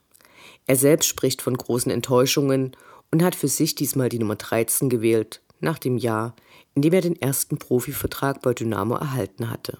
Er 0.65 0.75
selbst 0.75 1.07
spricht 1.07 1.41
von 1.41 1.55
großen 1.55 1.91
Enttäuschungen 1.91 2.75
und 3.11 3.23
hat 3.23 3.35
für 3.35 3.47
sich 3.47 3.75
diesmal 3.75 4.09
die 4.09 4.19
Nummer 4.19 4.35
13 4.35 4.89
gewählt, 4.89 5.41
nach 5.59 5.79
dem 5.79 5.97
Jahr, 5.97 6.35
in 6.75 6.81
dem 6.81 6.93
er 6.93 7.01
den 7.01 7.19
ersten 7.19 7.57
Profivertrag 7.57 8.41
bei 8.41 8.53
Dynamo 8.53 8.95
erhalten 8.95 9.49
hatte. 9.49 9.79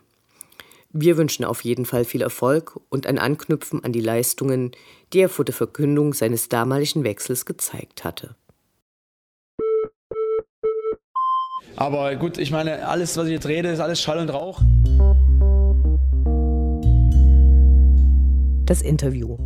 Wir 0.92 1.18
wünschen 1.18 1.46
auf 1.46 1.64
jeden 1.64 1.86
Fall 1.86 2.04
viel 2.04 2.24
Erfolg 2.24 2.80
und 2.90 3.06
ein 3.06 3.20
Anknüpfen 3.20 3.84
an 3.84 3.92
die 3.92 4.02
Leistungen, 4.02 4.72
die 5.14 5.20
er 5.20 5.30
vor 5.30 5.46
der 5.46 5.54
Verkündung 5.54 6.14
seines 6.16 6.50
damaligen 6.50 7.04
Wechsels 7.04 7.46
gezeigt 7.46 8.04
hatte. 8.04 8.36
Aber 11.76 12.16
gut, 12.16 12.40
ich 12.40 12.50
meine, 12.50 12.88
alles, 12.88 13.16
was 13.18 13.28
ich 13.28 13.34
jetzt 13.34 13.46
rede, 13.46 13.70
ist 13.70 13.80
alles 13.80 14.02
Schall 14.02 14.18
und 14.18 14.30
Rauch. 14.30 14.62
Das 18.66 18.82
Interview. 18.82 19.38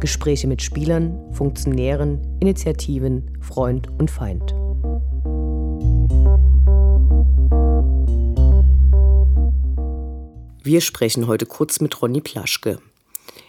Gespräche 0.00 0.48
mit 0.48 0.62
Spielern, 0.62 1.16
Funktionären, 1.32 2.38
Initiativen, 2.40 3.38
Freund 3.40 3.88
und 4.00 4.10
Feind. 4.10 4.52
Wir 10.64 10.80
sprechen 10.80 11.26
heute 11.26 11.44
kurz 11.44 11.80
mit 11.80 12.00
Ronny 12.00 12.20
Plaschke. 12.20 12.78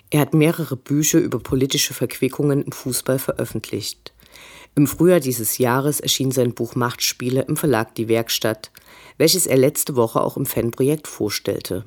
Er 0.09 0.19
hat 0.19 0.33
mehrere 0.33 0.75
Bücher 0.75 1.19
über 1.19 1.37
politische 1.37 1.93
Verquickungen 1.93 2.63
im 2.63 2.71
Fußball 2.71 3.19
veröffentlicht. 3.19 4.11
Im 4.73 4.87
Frühjahr 4.87 5.19
dieses 5.19 5.59
Jahres 5.59 5.99
erschien 5.99 6.31
sein 6.31 6.55
Buch 6.55 6.73
Machtspiele 6.73 7.43
im 7.43 7.55
Verlag 7.55 7.93
Die 7.93 8.07
Werkstatt, 8.07 8.71
welches 9.19 9.45
er 9.45 9.57
letzte 9.57 9.95
Woche 9.95 10.21
auch 10.21 10.37
im 10.37 10.47
Fanprojekt 10.47 11.07
vorstellte. 11.07 11.85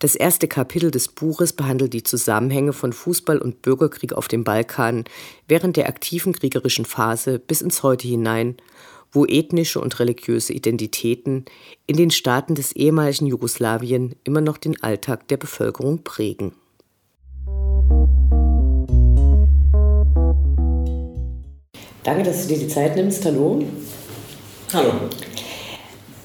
Das 0.00 0.14
erste 0.14 0.48
Kapitel 0.48 0.90
des 0.90 1.08
Buches 1.08 1.54
behandelt 1.54 1.94
die 1.94 2.02
Zusammenhänge 2.02 2.74
von 2.74 2.92
Fußball 2.92 3.38
und 3.38 3.62
Bürgerkrieg 3.62 4.12
auf 4.12 4.28
dem 4.28 4.44
Balkan 4.44 5.04
während 5.48 5.78
der 5.78 5.88
aktiven 5.88 6.34
kriegerischen 6.34 6.84
Phase 6.84 7.38
bis 7.38 7.62
ins 7.62 7.82
Heute 7.82 8.06
hinein, 8.06 8.58
wo 9.16 9.24
ethnische 9.24 9.80
und 9.80 9.98
religiöse 9.98 10.52
Identitäten 10.52 11.46
in 11.86 11.96
den 11.96 12.10
Staaten 12.10 12.54
des 12.54 12.72
ehemaligen 12.72 13.26
Jugoslawien 13.26 14.14
immer 14.24 14.42
noch 14.42 14.58
den 14.58 14.80
Alltag 14.82 15.26
der 15.28 15.38
Bevölkerung 15.38 16.04
prägen. 16.04 16.52
Danke, 22.04 22.22
dass 22.22 22.46
du 22.46 22.54
dir 22.54 22.60
die 22.60 22.68
Zeit 22.68 22.94
nimmst. 22.94 23.24
Hallo. 23.24 23.64
Hallo. 24.72 24.92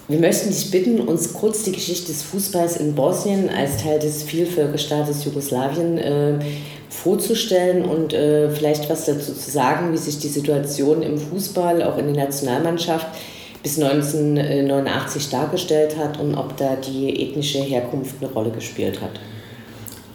Wir 0.07 0.19
möchten 0.19 0.49
dich 0.49 0.69
bitten, 0.69 0.99
uns 0.99 1.31
kurz 1.31 1.63
die 1.63 1.71
Geschichte 1.71 2.07
des 2.07 2.21
Fußballs 2.23 2.77
in 2.77 2.93
Bosnien 2.93 3.49
als 3.49 3.77
Teil 3.77 3.97
des 3.97 4.23
Vielvölkerstaates 4.23 5.23
Jugoslawien 5.23 5.97
äh, 5.97 6.39
vorzustellen 6.91 7.85
und 7.85 8.13
äh, 8.13 8.49
vielleicht 8.49 8.89
was 8.89 9.05
dazu 9.05 9.33
zu 9.33 9.49
sagen, 9.49 9.93
wie 9.93 9.97
sich 9.97 10.19
die 10.19 10.27
Situation 10.27 11.01
im 11.01 11.17
Fußball, 11.17 11.81
auch 11.83 11.97
in 11.97 12.13
der 12.13 12.25
Nationalmannschaft, 12.25 13.07
bis 13.63 13.79
1989 13.81 15.29
dargestellt 15.29 15.95
hat 15.97 16.19
und 16.19 16.35
ob 16.35 16.57
da 16.57 16.75
die 16.75 17.21
ethnische 17.23 17.59
Herkunft 17.59 18.15
eine 18.19 18.29
Rolle 18.31 18.51
gespielt 18.51 18.99
hat. 19.01 19.11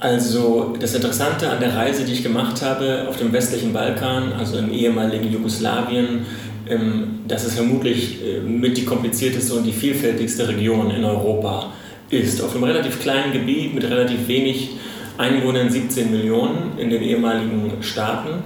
Also 0.00 0.74
das 0.78 0.94
Interessante 0.94 1.48
an 1.48 1.60
der 1.60 1.74
Reise, 1.74 2.04
die 2.04 2.12
ich 2.12 2.22
gemacht 2.22 2.60
habe 2.60 3.06
auf 3.08 3.16
dem 3.16 3.32
westlichen 3.32 3.72
Balkan, 3.72 4.34
also 4.34 4.58
im 4.58 4.70
ehemaligen 4.70 5.32
Jugoslawien, 5.32 6.26
ähm, 6.68 7.20
dass 7.26 7.46
es 7.46 7.54
vermutlich 7.54 8.18
äh, 8.22 8.40
mit 8.40 8.76
die 8.76 8.84
komplizierteste 8.84 9.54
und 9.54 9.64
die 9.64 9.72
vielfältigste 9.72 10.46
Region 10.46 10.90
in 10.90 11.04
Europa 11.04 11.72
ist. 12.10 12.42
Auf 12.42 12.54
einem 12.54 12.64
relativ 12.64 13.00
kleinen 13.00 13.32
Gebiet 13.32 13.74
mit 13.74 13.84
relativ 13.84 14.28
wenig 14.28 14.70
Einwohnern, 15.18 15.70
17 15.70 16.10
Millionen 16.10 16.78
in 16.78 16.90
den 16.90 17.02
ehemaligen 17.02 17.72
Staaten. 17.80 18.42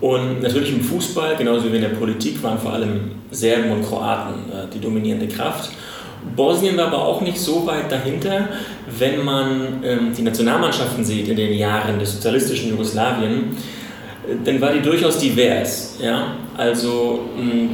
Und 0.00 0.42
natürlich 0.42 0.72
im 0.72 0.80
Fußball, 0.80 1.36
genauso 1.36 1.72
wie 1.72 1.76
in 1.76 1.82
der 1.82 1.90
Politik, 1.90 2.42
waren 2.42 2.58
vor 2.58 2.72
allem 2.72 3.12
Serben 3.30 3.70
und 3.70 3.84
Kroaten 3.84 4.50
äh, 4.50 4.66
die 4.72 4.80
dominierende 4.80 5.28
Kraft. 5.28 5.70
Bosnien 6.36 6.76
war 6.76 6.86
aber 6.86 7.04
auch 7.04 7.20
nicht 7.20 7.38
so 7.38 7.66
weit 7.66 7.92
dahinter, 7.92 8.48
wenn 8.98 9.24
man 9.24 9.82
ähm, 9.84 10.12
die 10.16 10.22
Nationalmannschaften 10.22 11.04
sieht 11.04 11.28
in 11.28 11.36
den 11.36 11.52
Jahren 11.54 11.98
des 11.98 12.14
sozialistischen 12.14 12.70
Jugoslawien 12.70 13.56
dann 14.44 14.60
war 14.60 14.72
die 14.72 14.80
durchaus 14.80 15.18
divers. 15.18 15.98
Ja? 16.00 16.36
Also 16.56 17.20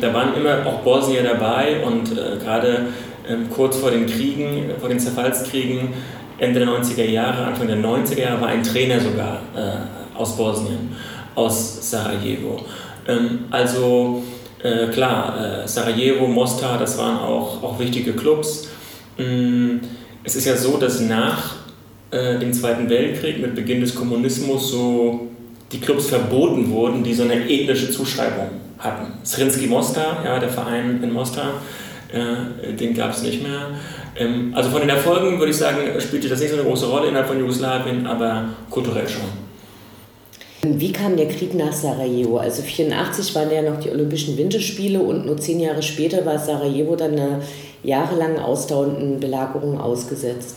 da 0.01 0.13
waren 0.13 0.35
immer 0.35 0.67
auch 0.67 0.81
Bosnier 0.81 1.23
dabei 1.23 1.81
und 1.85 2.13
äh, 2.13 2.39
gerade 2.43 2.87
ähm, 3.29 3.49
kurz 3.55 3.77
vor 3.77 3.91
den 3.91 4.07
Kriegen, 4.07 4.71
vor 4.81 4.89
den 4.89 4.99
Zerfallskriegen, 4.99 5.89
Ende 6.41 6.61
der 6.61 6.69
90er 6.69 7.05
Jahre, 7.05 7.45
Anfang 7.45 7.67
der 7.67 7.77
90er 7.77 8.21
Jahre, 8.21 8.41
war 8.41 8.49
ein 8.49 8.63
Trainer 8.63 8.99
sogar 8.99 9.43
äh, 9.55 10.19
aus 10.19 10.37
Bosnien, 10.37 10.91
aus 11.35 11.91
Sarajevo. 11.91 12.65
Ähm, 13.07 13.41
also 13.51 14.23
äh, 14.63 14.87
klar, 14.89 15.63
äh, 15.65 15.69
Sarajevo, 15.69 16.27
Mostar, 16.27 16.79
das 16.79 16.97
waren 16.99 17.19
auch, 17.19 17.63
auch 17.63 17.79
wichtige 17.79 18.15
Clubs. 18.15 18.69
Ähm, 19.19 19.81
es 20.25 20.35
ist 20.35 20.47
ja 20.47 20.57
so, 20.57 20.79
dass 20.79 21.01
nach 21.01 21.57
äh, 22.11 22.39
dem 22.39 22.53
Zweiten 22.55 22.89
Weltkrieg 22.89 23.41
mit 23.41 23.55
Beginn 23.55 23.83
des 23.83 23.95
Kommunismus 23.95 24.71
so 24.71 25.29
die 25.73 25.81
Clubs 25.81 26.07
verboten 26.07 26.71
wurden, 26.71 27.05
die 27.05 27.15
so 27.15 27.23
eine 27.23 27.49
ethnische 27.49 27.91
Zuschreibung 27.91 28.49
hatten. 28.79 29.13
Srinski 29.25 29.67
Mostar, 29.67 30.25
ja, 30.25 30.39
der 30.39 30.49
Verein 30.49 31.03
in 31.03 31.13
Mostar, 31.13 31.61
äh, 32.13 32.73
den 32.73 32.95
gab 32.95 33.13
es 33.13 33.23
nicht 33.23 33.43
mehr. 33.43 33.69
Ähm, 34.21 34.53
also 34.55 34.71
von 34.71 34.81
den 34.83 34.91
Erfolgen 34.91 35.39
würde 35.39 35.51
ich 35.51 35.57
sagen, 35.57 35.79
spielte 35.99 36.29
das 36.29 36.41
nicht 36.41 36.51
so 36.51 36.57
eine 36.57 36.65
große 36.65 36.87
Rolle 36.87 37.09
innerhalb 37.09 37.27
von 37.27 37.39
Jugoslawien, 37.39 38.07
aber 38.07 38.51
kulturell 38.69 39.09
schon. 39.09 39.23
Wie 40.63 40.93
kam 40.93 41.17
der 41.17 41.29
Krieg 41.29 41.55
nach 41.55 41.73
Sarajevo? 41.73 42.37
Also 42.37 42.61
1984 42.61 43.35
waren 43.35 43.51
ja 43.51 43.63
noch 43.63 43.81
die 43.81 43.91
Olympischen 43.91 44.37
Winterspiele 44.37 45.01
und 45.01 45.25
nur 45.25 45.39
zehn 45.39 45.59
Jahre 45.59 45.83
später 45.83 46.25
war 46.27 46.39
Sarajevo 46.39 46.97
dann 46.97 47.13
einer 47.13 47.41
jahrelang 47.83 48.39
ausdauernden 48.39 49.19
Belagerung 49.21 49.81
ausgesetzt. 49.81 50.57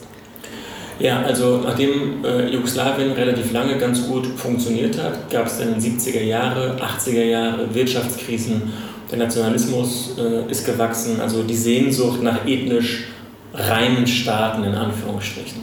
Ja, 1.00 1.22
also 1.22 1.62
nachdem 1.63 2.24
äh, 2.24 2.50
Jugoslawien 2.50 3.13
relativ 3.13 3.53
lange 3.53 3.77
ganz 3.77 4.05
gut 4.05 4.27
funktioniert 4.27 5.01
hat, 5.01 5.32
gab 5.32 5.48
es 5.48 5.58
dann 5.58 5.74
in 5.74 5.79
den 5.79 5.98
70er 5.98 6.22
Jahre, 6.22 6.77
80er 6.77 7.24
Jahre 7.24 7.74
Wirtschaftskrisen. 7.74 8.62
Der 9.10 9.17
Nationalismus 9.17 10.15
äh, 10.17 10.51
ist 10.51 10.65
gewachsen, 10.65 11.22
also 11.22 11.43
die 11.43 11.55
Sehnsucht 11.55 12.22
nach 12.22 12.46
ethnisch 12.46 13.05
reinen 13.53 14.07
Staaten 14.07 14.63
in 14.63 14.75
Anführungsstrichen. 14.75 15.62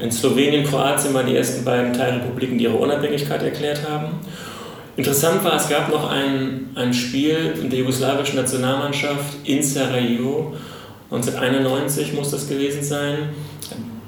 In 0.00 0.12
Slowenien, 0.12 0.64
Kroatien 0.64 1.12
waren 1.12 1.26
die 1.26 1.36
ersten 1.36 1.64
beiden 1.64 1.92
Teilrepubliken, 1.92 2.56
die 2.56 2.64
ihre 2.64 2.76
Unabhängigkeit 2.76 3.42
erklärt 3.42 3.80
haben. 3.88 4.20
Interessant 4.96 5.44
war, 5.44 5.56
es 5.56 5.68
gab 5.68 5.90
noch 5.90 6.10
ein, 6.10 6.70
ein 6.74 6.92
Spiel 6.92 7.54
der 7.70 7.78
jugoslawischen 7.78 8.36
Nationalmannschaft 8.36 9.36
in 9.44 9.62
Sarajevo, 9.62 10.54
1991 11.10 12.12
muss 12.12 12.30
das 12.30 12.48
gewesen 12.48 12.82
sein, 12.82 13.30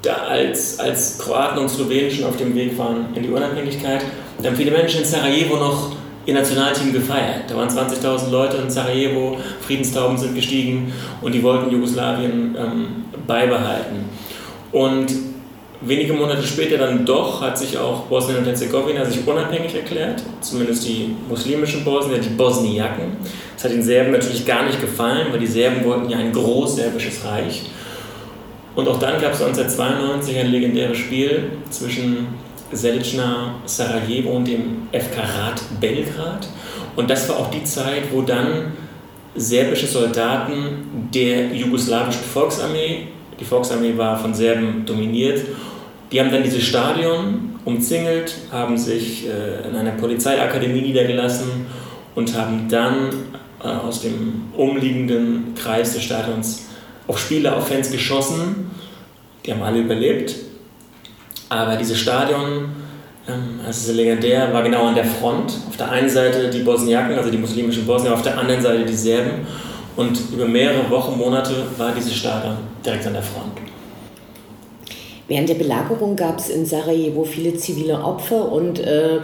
da 0.03 0.15
als, 0.29 0.79
als 0.79 1.19
Kroaten 1.19 1.59
und 1.59 1.69
Slowenen 1.69 2.11
schon 2.11 2.25
auf 2.25 2.37
dem 2.37 2.55
Weg 2.55 2.77
waren 2.77 3.15
in 3.15 3.23
die 3.23 3.29
Unabhängigkeit. 3.29 4.05
Da 4.43 4.49
haben 4.49 4.57
viele 4.57 4.71
Menschen 4.71 5.01
in 5.01 5.07
Sarajevo 5.07 5.57
noch 5.57 5.93
ihr 6.27 6.35
Nationalteam 6.35 6.93
gefeiert. 6.93 7.45
Da 7.49 7.57
waren 7.57 7.69
20.000 7.69 8.31
Leute 8.31 8.59
in 8.59 8.71
Sarajevo, 8.71 9.39
Friedenstauben 9.61 10.19
sind 10.19 10.35
gestiegen 10.35 10.93
und 11.23 11.33
die 11.33 11.43
wollten 11.43 11.71
Jugoslawien 11.71 12.57
ähm, 12.59 12.87
beibehalten. 13.27 14.05
Und 14.73 15.09
wenige 15.81 16.13
Monate 16.13 16.43
später 16.43 16.79
dann 16.79 17.07
doch 17.07 17.41
hat 17.41 17.59
sich 17.59 17.79
auch 17.79 18.03
Bosnien 18.03 18.39
und 18.39 18.47
Herzegowina 18.47 19.05
sich 19.05 19.27
unabhängig 19.27 19.75
erklärt, 19.75 20.23
zumindest 20.41 20.87
die 20.87 21.17
muslimischen 21.29 21.85
Bosnier, 21.85 22.19
die 22.19 22.29
Bosniaken. 22.31 23.17
Das 23.55 23.65
hat 23.65 23.73
den 23.73 23.83
Serben 23.83 24.13
natürlich 24.13 24.47
gar 24.47 24.65
nicht 24.67 24.81
gefallen, 24.81 25.29
weil 25.31 25.41
die 25.41 25.47
Serben 25.47 25.85
wollten 25.85 26.11
ja 26.11 26.19
ein 26.19 26.33
großserbisches 26.33 27.25
Reich. 27.25 27.63
Und 28.77 28.89
auch 28.89 28.99
dann 28.99 29.21
gab 29.21 29.33
es 29.33 29.43
1992 29.43 30.39
ein 30.39 30.47
legendäres 30.51 30.97
Spiel 30.97 31.51
zwischen 31.71 32.29
Selicna 32.73 33.55
Sarajevo 33.67 34.31
und 34.31 34.47
dem 34.47 34.89
FK 34.93 35.21
Rat 35.21 35.63
Belgrad. 35.81 36.49
Und 36.97 37.11
das 37.11 37.29
war 37.29 37.39
auch 37.39 37.51
die 37.51 37.65
Zeit, 37.65 38.05
wo 38.13 38.23
dann 38.23 38.73
serbische 39.35 39.87
Soldaten 39.87 41.09
der 41.15 41.55
jugoslawischen 41.55 42.23
Volksarmee, 42.23 43.09
die 43.39 43.45
Volksarmee 43.45 43.97
war 43.97 44.19
von 44.19 44.35
Serben 44.35 44.85
dominiert, 44.85 45.41
die 46.11 46.21
haben 46.21 46.31
dann 46.31 46.43
dieses 46.43 46.63
Stadion 46.65 47.59
umzingelt, 47.65 48.35
haben 48.51 48.77
sich 48.77 49.27
äh, 49.27 49.69
in 49.69 49.77
einer 49.77 49.93
Polizeiakademie 49.93 50.81
niedergelassen 50.81 51.67
und 52.15 52.37
haben 52.37 52.67
dann 52.69 53.11
äh, 53.63 53.69
aus 53.69 54.03
dem 54.03 54.43
umliegenden 54.57 55.55
Kreis 55.55 55.95
des 55.95 56.03
Stadions 56.03 56.67
auf 57.07 57.19
Spieler, 57.19 57.57
auf 57.57 57.69
Fans 57.69 57.91
geschossen. 57.91 58.71
Die 59.45 59.53
haben 59.53 59.63
alle 59.63 59.81
überlebt. 59.81 60.35
Aber 61.51 61.75
dieses 61.75 61.99
Stadion, 61.99 62.71
ähm, 63.29 63.61
das 63.67 63.79
ist 63.79 63.95
legendär, 63.95 64.53
war 64.53 64.63
genau 64.63 64.87
an 64.87 64.95
der 64.95 65.05
Front. 65.05 65.53
Auf 65.69 65.77
der 65.77 65.91
einen 65.91 66.09
Seite 66.09 66.49
die 66.49 66.61
Bosniaken, 66.61 67.19
also 67.19 67.29
die 67.29 67.39
muslimischen 67.39 67.85
Bosnier, 67.87 68.15
auf 68.15 68.23
der 68.23 68.39
anderen 68.39 68.63
Seite 68.63 68.85
die 68.85 68.95
Serben. 68.95 69.47
Und 69.97 70.19
über 70.33 70.47
mehrere 70.47 70.89
Wochen, 70.89 71.19
Monate 71.19 71.53
war 71.77 71.93
dieses 71.93 72.15
Stadion 72.15 72.57
direkt 72.87 73.05
an 73.07 73.15
der 73.15 73.23
Front. 73.23 73.53
Während 75.27 75.49
der 75.49 75.57
Belagerung 75.57 76.15
gab 76.15 76.39
es 76.39 76.49
in 76.49 76.65
Sarajevo 76.65 77.25
viele 77.25 77.57
zivile 77.57 78.03
Opfer 78.03 78.51
und 78.51 78.79
äh, 78.79 79.19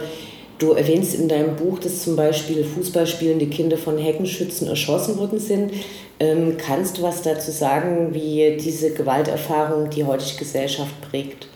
du 0.57 0.73
erwähnst 0.73 1.15
in 1.15 1.29
deinem 1.29 1.55
Buch, 1.55 1.79
dass 1.79 2.03
zum 2.03 2.17
Beispiel 2.17 2.65
Fußballspielende 2.65 3.47
Kinder 3.47 3.77
von 3.77 3.97
Heckenschützen 3.97 4.67
erschossen 4.67 5.17
worden 5.17 5.39
sind. 5.39 5.71
Ähm, 6.19 6.57
kannst 6.57 6.97
du 6.97 7.03
was 7.03 7.21
dazu 7.21 7.51
sagen, 7.51 8.13
wie 8.13 8.57
diese 8.59 8.93
Gewalterfahrung 8.93 9.89
die 9.89 10.03
heutige 10.03 10.39
Gesellschaft 10.39 10.93
prägt? 11.09 11.47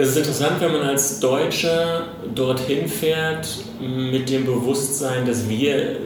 Das 0.00 0.08
ist 0.08 0.16
interessant, 0.16 0.52
wenn 0.60 0.72
man 0.72 0.80
als 0.80 1.20
Deutscher 1.20 2.06
dorthin 2.34 2.88
fährt 2.88 3.46
mit 3.78 4.30
dem 4.30 4.46
Bewusstsein, 4.46 5.26
dass 5.26 5.46
wir 5.46 5.98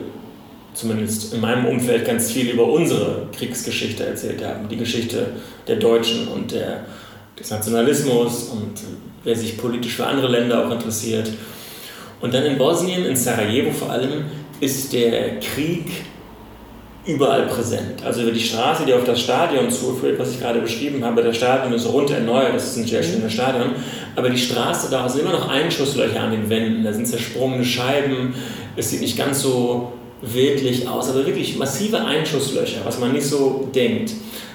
zumindest 0.73 1.33
in 1.33 1.41
meinem 1.41 1.65
Umfeld 1.67 2.05
ganz 2.05 2.33
viel 2.33 2.51
über 2.51 2.67
unsere 2.67 3.29
Kriegsgeschichte 3.31 4.05
erzählt 4.05 4.45
haben, 4.45 4.69
die 4.69 4.79
Geschichte 4.79 5.29
der 5.69 5.77
Deutschen 5.77 6.27
und 6.27 6.51
der, 6.51 6.87
des 7.39 7.53
Nationalismus 7.53 8.49
und 8.49 8.81
wer 9.23 9.37
sich 9.37 9.57
politisch 9.57 9.95
für 9.95 10.07
andere 10.07 10.27
Länder 10.27 10.67
auch 10.67 10.73
interessiert. 10.73 11.31
Und 12.21 12.35
dann 12.35 12.47
in 12.47 12.59
Bosnien, 12.59 13.05
in 13.05 13.15
Sarajevo 13.15 13.71
vor 13.71 13.91
allem, 13.91 14.25
ist 14.59 14.93
der 14.93 15.39
Krieg 15.39 15.87
überall 17.07 17.47
präsent. 17.47 18.03
Also 18.05 18.23
über 18.23 18.33
die 18.33 18.41
Straße, 18.41 18.85
die 18.87 18.95
auf 18.95 19.05
das 19.05 19.21
Stadion 19.21 19.71
zuführt, 19.71 20.19
was 20.19 20.31
ich 20.31 20.41
gerade 20.41 20.61
beschrieben 20.61 21.05
habe, 21.05 21.23
das 21.23 21.37
Stadion 21.37 21.73
ist 21.73 21.87
rund 21.87 22.11
erneuert, 22.11 22.55
das 22.55 22.71
ist 22.71 22.77
ein 22.79 22.87
sehr 22.87 23.03
schönes 23.03 23.33
Stadion, 23.33 23.73
aber 24.17 24.31
die 24.31 24.39
Straße, 24.39 24.91
da 24.91 25.09
sind 25.09 25.23
immer 25.23 25.33
noch 25.33 25.49
Einschusslöcher 25.49 26.21
an 26.21 26.31
den 26.31 26.49
Wänden, 26.49 26.83
da 26.83 26.93
sind 26.93 27.07
zersprungene 27.07 27.65
Scheiben, 27.65 28.35
es 28.77 28.91
sieht 28.91 29.03
nicht 29.03 29.19
ganz 29.19 29.43
so 29.43 29.93
wirklich 30.23 30.89
aus, 30.89 31.11
aber 31.11 31.27
wirklich 31.27 31.57
massive 31.59 32.03
Einschusslöcher, 32.03 32.81
was 32.85 32.99
man 32.99 33.13
nicht 33.13 33.27
so 33.27 33.69
denkt. 33.75 34.13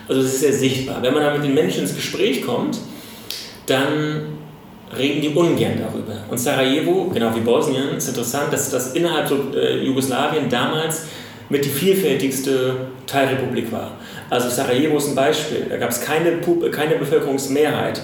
Also 0.07 0.21
es 0.21 0.33
ist 0.33 0.39
sehr 0.39 0.53
sichtbar. 0.53 1.03
Wenn 1.03 1.13
man 1.13 1.21
da 1.21 1.33
mit 1.33 1.43
den 1.43 1.53
Menschen 1.53 1.81
ins 1.81 1.95
Gespräch 1.95 2.43
kommt, 2.43 2.79
dann 3.67 4.39
reden 4.97 5.21
die 5.21 5.29
ungern 5.29 5.73
darüber. 5.79 6.23
Und 6.31 6.39
Sarajevo, 6.39 7.11
genau 7.13 7.35
wie 7.35 7.41
Bosnien, 7.41 7.89
ist 7.95 8.07
interessant, 8.07 8.51
dass 8.51 8.71
das 8.71 8.93
innerhalb 8.93 9.31
äh, 9.53 9.83
Jugoslawien 9.83 10.49
damals 10.49 11.03
mit 11.49 11.65
die 11.65 11.69
vielfältigste 11.69 12.75
Teilrepublik 13.07 13.71
war. 13.71 13.91
Also 14.29 14.49
Sarajevo 14.49 14.97
ist 14.97 15.09
ein 15.09 15.15
Beispiel. 15.15 15.65
Da 15.69 15.77
gab 15.77 15.89
es 15.89 16.01
keine, 16.01 16.39
keine 16.71 16.95
Bevölkerungsmehrheit. 16.95 18.01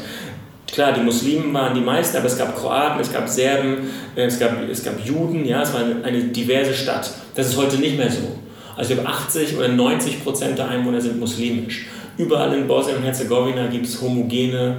Klar, 0.71 0.93
die 0.93 1.01
Muslimen 1.01 1.53
waren 1.53 1.75
die 1.75 1.81
meisten, 1.81 2.17
aber 2.17 2.25
es 2.25 2.37
gab 2.37 2.55
Kroaten, 2.55 2.99
es 2.99 3.13
gab 3.13 3.29
Serben, 3.29 3.89
äh, 4.15 4.25
es 4.25 4.39
gab, 4.39 4.51
es 4.69 4.83
gab 4.83 4.99
Juden, 5.05 5.45
ja, 5.45 5.61
es 5.61 5.73
war 5.73 5.81
eine, 5.81 6.03
eine 6.03 6.23
diverse 6.23 6.73
Stadt. 6.73 7.11
Das 7.35 7.47
ist 7.47 7.57
heute 7.57 7.77
nicht 7.77 7.97
mehr 7.97 8.11
so. 8.11 8.39
Also 8.75 8.93
ich 8.93 9.07
80 9.07 9.57
oder 9.57 9.69
90 9.69 10.23
Prozent 10.23 10.57
der 10.57 10.67
Einwohner 10.67 10.99
sind 10.99 11.19
muslimisch. 11.19 11.85
Überall 12.17 12.53
in 12.53 12.67
Bosnien 12.67 12.97
und 12.97 13.03
Herzegowina 13.03 13.67
gibt 13.67 13.85
es 13.85 14.01
homogene 14.01 14.77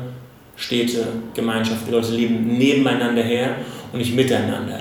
Städte, 0.57 1.07
Gemeinschaften. 1.35 1.87
Die 1.87 1.93
Leute 1.93 2.13
leben 2.13 2.59
nebeneinander 2.59 3.23
her 3.23 3.57
und 3.93 3.99
nicht 3.99 4.15
miteinander. 4.15 4.81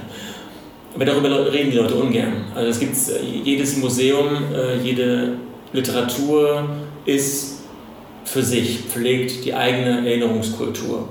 Aber 0.95 1.03
darüber 1.03 1.51
reden 1.51 1.71
die 1.71 1.77
Leute 1.77 1.95
ungern. 1.95 2.45
Also 2.55 2.69
es 2.69 2.79
gibt 2.79 2.95
äh, 2.95 3.21
jedes 3.43 3.77
Museum, 3.77 4.53
äh, 4.53 4.77
jede 4.77 5.33
Literatur 5.73 6.69
ist 7.05 7.63
für 8.23 8.41
sich, 8.41 8.79
pflegt 8.79 9.43
die 9.43 9.53
eigene 9.53 10.07
Erinnerungskultur. 10.07 11.09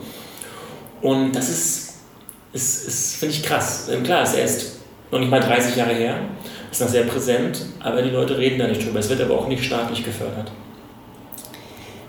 Und 1.02 1.32
das 1.36 1.50
ist, 1.50 1.94
ist, 2.54 2.88
ist 2.88 3.16
finde 3.16 3.34
ich 3.34 3.42
krass. 3.42 3.90
Ähm, 3.92 4.02
klar, 4.02 4.22
es 4.22 4.30
ist 4.30 4.38
erst 4.38 4.76
noch 5.10 5.18
nicht 5.18 5.30
mal 5.30 5.40
30 5.40 5.76
Jahre 5.76 5.92
her, 5.92 6.18
ist 6.70 6.80
noch 6.80 6.88
sehr 6.88 7.04
präsent, 7.04 7.66
aber 7.80 8.00
die 8.00 8.10
Leute 8.10 8.38
reden 8.38 8.58
da 8.58 8.66
nicht 8.66 8.84
drüber. 8.84 9.00
Es 9.00 9.10
wird 9.10 9.20
aber 9.20 9.38
auch 9.38 9.48
nicht 9.48 9.64
staatlich 9.64 10.02
gefördert. 10.02 10.50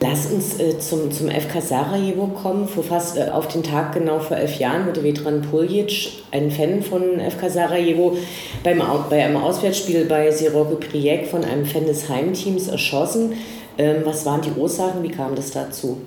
Lass 0.08 0.28
uns 0.28 0.60
äh, 0.60 0.78
zum, 0.78 1.12
zum 1.12 1.30
FK 1.30 1.62
Sarajevo 1.62 2.28
kommen. 2.28 2.68
Vor 2.68 2.84
fast 2.84 3.18
äh, 3.18 3.30
auf 3.30 3.48
den 3.48 3.64
Tag 3.64 3.94
genau 3.94 4.20
vor 4.20 4.38
elf 4.38 4.60
Jahren 4.60 4.86
wurde 4.86 5.04
Vedran 5.04 5.42
Puljic, 5.42 6.12
ein 6.32 6.52
Fan 6.52 6.84
von 6.84 7.20
FK 7.20 7.50
Sarajevo, 7.50 8.18
beim, 8.64 8.82
bei 9.10 9.24
einem 9.24 9.38
Auswärtsspiel 9.38 10.06
bei 10.06 10.30
Siroke 10.32 10.76
Prijek 10.76 11.28
von 11.28 11.44
einem 11.44 11.66
Fan 11.66 11.86
des 11.86 12.10
Heimteams 12.10 12.68
erschossen. 12.68 13.34
Ähm, 13.78 14.02
was 14.04 14.26
waren 14.26 14.42
die 14.42 14.52
Ursachen? 14.52 15.02
Wie 15.02 15.10
kam 15.10 15.34
das 15.36 15.52
dazu? 15.52 16.02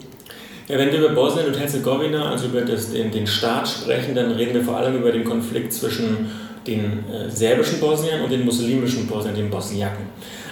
Ja, 0.69 0.79
wenn 0.79 0.93
wir 0.93 0.99
über 0.99 1.15
Bosnien 1.15 1.47
und 1.47 1.59
Herzegowina, 1.59 2.31
also 2.31 2.47
über 2.47 2.61
das, 2.61 2.93
den, 2.93 3.11
den 3.11 3.27
Staat 3.27 3.69
sprechen, 3.69 4.15
dann 4.15 4.33
reden 4.33 4.55
wir 4.55 4.63
vor 4.63 4.77
allem 4.77 4.97
über 4.97 5.11
den 5.11 5.25
Konflikt 5.25 5.73
zwischen 5.73 6.31
den 6.69 7.05
äh, 7.11 7.31
serbischen 7.31 7.81
Bosniern 7.81 8.23
und 8.23 8.31
den 8.31 8.45
muslimischen 8.45 9.07
Bosniern, 9.07 9.35
den 9.35 9.51
Bosniaken. 9.51 10.07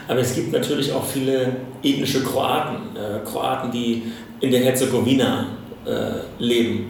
Aber 0.08 0.20
es 0.20 0.34
gibt 0.34 0.52
natürlich 0.52 0.92
auch 0.92 1.04
viele 1.04 1.56
ethnische 1.82 2.22
Kroaten, 2.22 2.96
äh, 2.96 3.24
Kroaten, 3.24 3.70
die 3.70 4.02
in 4.40 4.50
der 4.50 4.60
Herzegowina 4.60 5.46
äh, 5.84 6.42
leben. 6.42 6.86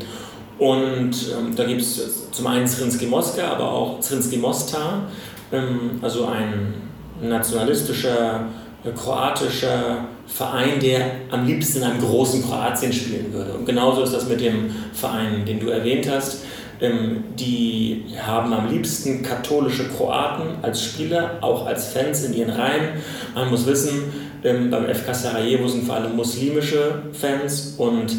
Und 0.58 1.10
ähm, 1.10 1.54
da 1.54 1.64
gibt 1.64 1.82
es 1.82 2.30
zum 2.30 2.46
einen 2.46 2.66
Zrinski 2.66 3.06
Moska, 3.06 3.46
aber 3.48 3.70
auch 3.70 4.00
Zrinski 4.00 4.38
Mostar, 4.38 5.08
ähm, 5.52 5.98
also 6.00 6.26
ein 6.26 6.74
nationalistischer, 7.20 8.46
äh, 8.84 8.90
kroatischer 8.90 10.06
Verein, 10.26 10.80
der 10.80 11.10
am 11.30 11.46
liebsten 11.46 11.78
in 11.78 11.84
einem 11.84 12.00
großen 12.00 12.42
Kroatien 12.42 12.92
spielen 12.92 13.32
würde. 13.32 13.54
Und 13.54 13.66
genauso 13.66 14.02
ist 14.02 14.12
das 14.12 14.28
mit 14.28 14.40
dem 14.40 14.70
Verein, 14.92 15.44
den 15.44 15.60
du 15.60 15.68
erwähnt 15.68 16.08
hast. 16.10 16.44
Ähm, 16.80 17.24
die 17.38 18.04
haben 18.20 18.52
am 18.52 18.70
liebsten 18.70 19.22
katholische 19.22 19.88
Kroaten 19.88 20.62
als 20.62 20.84
Spieler, 20.84 21.38
auch 21.40 21.66
als 21.66 21.88
Fans 21.88 22.24
in 22.24 22.34
ihren 22.34 22.50
Reihen. 22.50 22.88
Man 23.34 23.50
muss 23.50 23.66
wissen, 23.66 24.04
ähm, 24.44 24.70
beim 24.70 24.86
FK 24.86 25.14
Sarajevo 25.14 25.66
sind 25.68 25.84
vor 25.84 25.96
allem 25.96 26.14
muslimische 26.14 27.02
Fans 27.12 27.74
und 27.78 28.16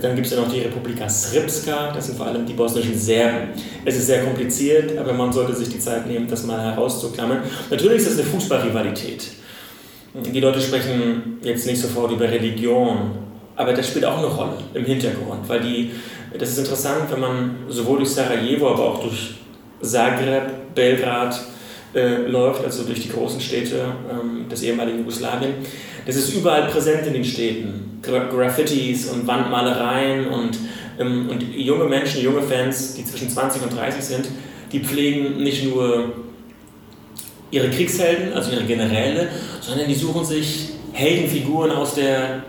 dann 0.00 0.14
gibt 0.14 0.26
es 0.26 0.32
ja 0.32 0.40
noch 0.40 0.50
die 0.50 0.60
Republika 0.60 1.08
Srpska, 1.08 1.92
das 1.92 2.06
sind 2.06 2.16
vor 2.16 2.26
allem 2.26 2.46
die 2.46 2.52
bosnischen 2.52 2.96
Serben. 2.96 3.48
Es 3.84 3.96
ist 3.96 4.06
sehr 4.06 4.22
kompliziert, 4.22 4.96
aber 4.96 5.12
man 5.12 5.32
sollte 5.32 5.54
sich 5.54 5.68
die 5.68 5.80
Zeit 5.80 6.06
nehmen, 6.06 6.28
das 6.28 6.44
mal 6.46 6.60
herauszuklammern. 6.60 7.38
Natürlich 7.70 7.98
ist 7.98 8.10
das 8.10 8.18
eine 8.18 8.24
Fußballrivalität. 8.24 9.26
Die 10.14 10.40
Leute 10.40 10.60
sprechen 10.60 11.38
jetzt 11.42 11.66
nicht 11.66 11.80
sofort 11.80 12.12
über 12.12 12.30
Religion, 12.30 13.12
aber 13.56 13.72
das 13.72 13.88
spielt 13.88 14.04
auch 14.04 14.18
eine 14.18 14.26
Rolle 14.26 14.58
im 14.74 14.84
Hintergrund, 14.84 15.48
weil 15.48 15.60
die 15.60 15.90
das 16.38 16.50
ist 16.50 16.58
interessant, 16.58 17.10
wenn 17.10 17.20
man 17.20 17.56
sowohl 17.68 17.98
durch 17.98 18.10
Sarajevo, 18.10 18.70
aber 18.70 18.84
auch 18.84 19.02
durch 19.02 19.34
Zagreb, 19.82 20.74
Belgrad 20.74 21.40
äh, 21.94 22.26
läuft, 22.26 22.64
also 22.64 22.84
durch 22.84 23.00
die 23.00 23.08
großen 23.08 23.40
Städte 23.40 23.92
ähm, 24.10 24.48
des 24.48 24.62
ehemaligen 24.62 24.98
Jugoslawien. 24.98 25.54
Das 26.06 26.16
ist 26.16 26.34
überall 26.34 26.68
präsent 26.68 27.06
in 27.06 27.14
den 27.14 27.24
Städten. 27.24 28.00
Graffitis 28.02 29.08
und 29.10 29.26
Wandmalereien 29.26 30.28
und, 30.28 30.58
ähm, 30.98 31.28
und 31.28 31.42
junge 31.54 31.84
Menschen, 31.84 32.22
junge 32.22 32.42
Fans, 32.42 32.94
die 32.94 33.04
zwischen 33.04 33.28
20 33.28 33.62
und 33.62 33.76
30 33.76 34.02
sind, 34.02 34.28
die 34.72 34.80
pflegen 34.80 35.42
nicht 35.42 35.64
nur 35.64 36.12
ihre 37.50 37.68
Kriegshelden, 37.68 38.32
also 38.32 38.52
ihre 38.52 38.64
Generäle, 38.64 39.28
sondern 39.60 39.88
die 39.88 39.94
suchen 39.94 40.24
sich 40.24 40.70
Heldenfiguren 40.92 41.72
aus 41.72 41.94
der 41.94 42.44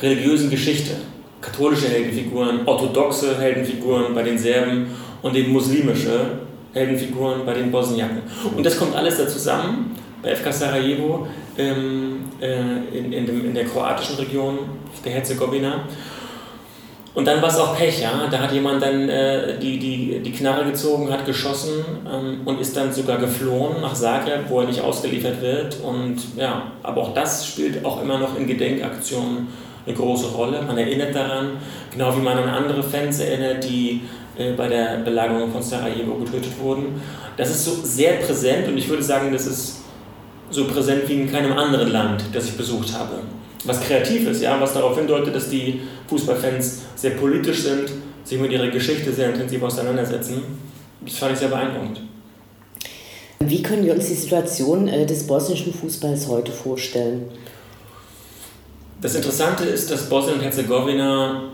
religiösen 0.00 0.50
Geschichte. 0.50 0.92
Katholische 1.40 1.88
Heldenfiguren, 1.88 2.60
orthodoxe 2.66 3.38
Heldenfiguren 3.38 4.14
bei 4.14 4.22
den 4.22 4.38
Serben 4.38 4.88
und 5.22 5.34
eben 5.34 5.52
muslimische 5.52 6.38
Heldenfiguren 6.72 7.44
bei 7.44 7.54
den 7.54 7.70
Bosniaken. 7.70 8.22
Und 8.56 8.64
das 8.64 8.78
kommt 8.78 8.94
alles 8.94 9.16
da 9.16 9.26
zusammen 9.26 9.96
bei 10.22 10.34
FK 10.34 10.52
Sarajevo 10.52 11.26
ähm, 11.56 12.24
äh, 12.40 12.96
in, 12.96 13.12
in, 13.12 13.26
dem, 13.26 13.46
in 13.46 13.54
der 13.54 13.64
kroatischen 13.64 14.16
Region 14.16 14.58
der 15.04 15.12
Herzegowina. 15.12 15.84
Und 17.12 17.26
dann 17.26 17.42
war 17.42 17.48
es 17.48 17.58
auch 17.58 17.76
Pech, 17.76 18.00
ja. 18.00 18.28
Da 18.30 18.38
hat 18.38 18.52
jemand 18.52 18.82
dann 18.82 19.08
äh, 19.08 19.58
die, 19.58 19.78
die, 19.78 20.20
die 20.20 20.30
Knarre 20.30 20.64
gezogen, 20.64 21.10
hat 21.10 21.26
geschossen 21.26 21.84
ähm, 22.08 22.42
und 22.44 22.60
ist 22.60 22.76
dann 22.76 22.92
sogar 22.92 23.18
geflohen 23.18 23.80
nach 23.80 23.94
Zagreb, 23.94 24.44
wo 24.48 24.60
er 24.60 24.66
nicht 24.66 24.80
ausgeliefert 24.80 25.42
wird. 25.42 25.78
Und 25.80 26.18
ja, 26.36 26.70
aber 26.84 27.02
auch 27.02 27.14
das 27.14 27.46
spielt 27.46 27.84
auch 27.84 28.00
immer 28.00 28.18
noch 28.18 28.38
in 28.38 28.46
Gedenkaktionen 28.46 29.48
eine 29.86 29.94
große 29.94 30.28
Rolle. 30.28 30.62
Man 30.62 30.78
erinnert 30.78 31.14
daran, 31.14 31.58
genau 31.92 32.16
wie 32.16 32.20
man 32.20 32.38
an 32.38 32.48
andere 32.48 32.82
Fans 32.82 33.20
erinnert, 33.20 33.64
die 33.64 34.02
äh, 34.38 34.52
bei 34.52 34.68
der 34.68 34.98
Belagerung 34.98 35.50
von 35.50 35.62
Sarajevo 35.62 36.14
getötet 36.16 36.52
wurden. 36.60 37.00
Das 37.36 37.50
ist 37.50 37.64
so 37.64 37.72
sehr 37.82 38.14
präsent 38.14 38.68
und 38.68 38.76
ich 38.76 38.88
würde 38.88 39.02
sagen, 39.02 39.32
das 39.32 39.46
ist 39.46 39.82
so 40.50 40.66
präsent 40.66 41.02
wie 41.08 41.22
in 41.22 41.30
keinem 41.30 41.52
anderen 41.52 41.90
Land, 41.90 42.24
das 42.32 42.46
ich 42.46 42.56
besucht 42.56 42.92
habe 42.92 43.20
was 43.64 43.80
kreativ 43.80 44.28
ist, 44.28 44.42
ja, 44.42 44.60
was 44.60 44.74
darauf 44.74 44.96
hindeutet, 44.96 45.34
dass 45.34 45.50
die 45.50 45.80
Fußballfans 46.08 46.80
sehr 46.96 47.12
politisch 47.12 47.62
sind, 47.62 47.90
sich 48.24 48.38
mit 48.38 48.52
ihrer 48.52 48.68
Geschichte 48.68 49.12
sehr 49.12 49.30
intensiv 49.30 49.62
auseinandersetzen. 49.62 50.42
Das 51.04 51.14
fand 51.14 51.32
ich 51.32 51.38
sehr 51.38 51.48
beeindruckend. 51.48 52.02
Wie 53.40 53.62
können 53.62 53.84
wir 53.84 53.94
uns 53.94 54.08
die 54.08 54.14
Situation 54.14 54.88
äh, 54.88 55.06
des 55.06 55.26
bosnischen 55.26 55.72
Fußballs 55.72 56.28
heute 56.28 56.52
vorstellen? 56.52 57.24
Das 59.00 59.14
Interessante 59.14 59.64
ist, 59.64 59.90
dass 59.90 60.10
Bosnien 60.10 60.36
und 60.36 60.42
Herzegowina 60.42 61.44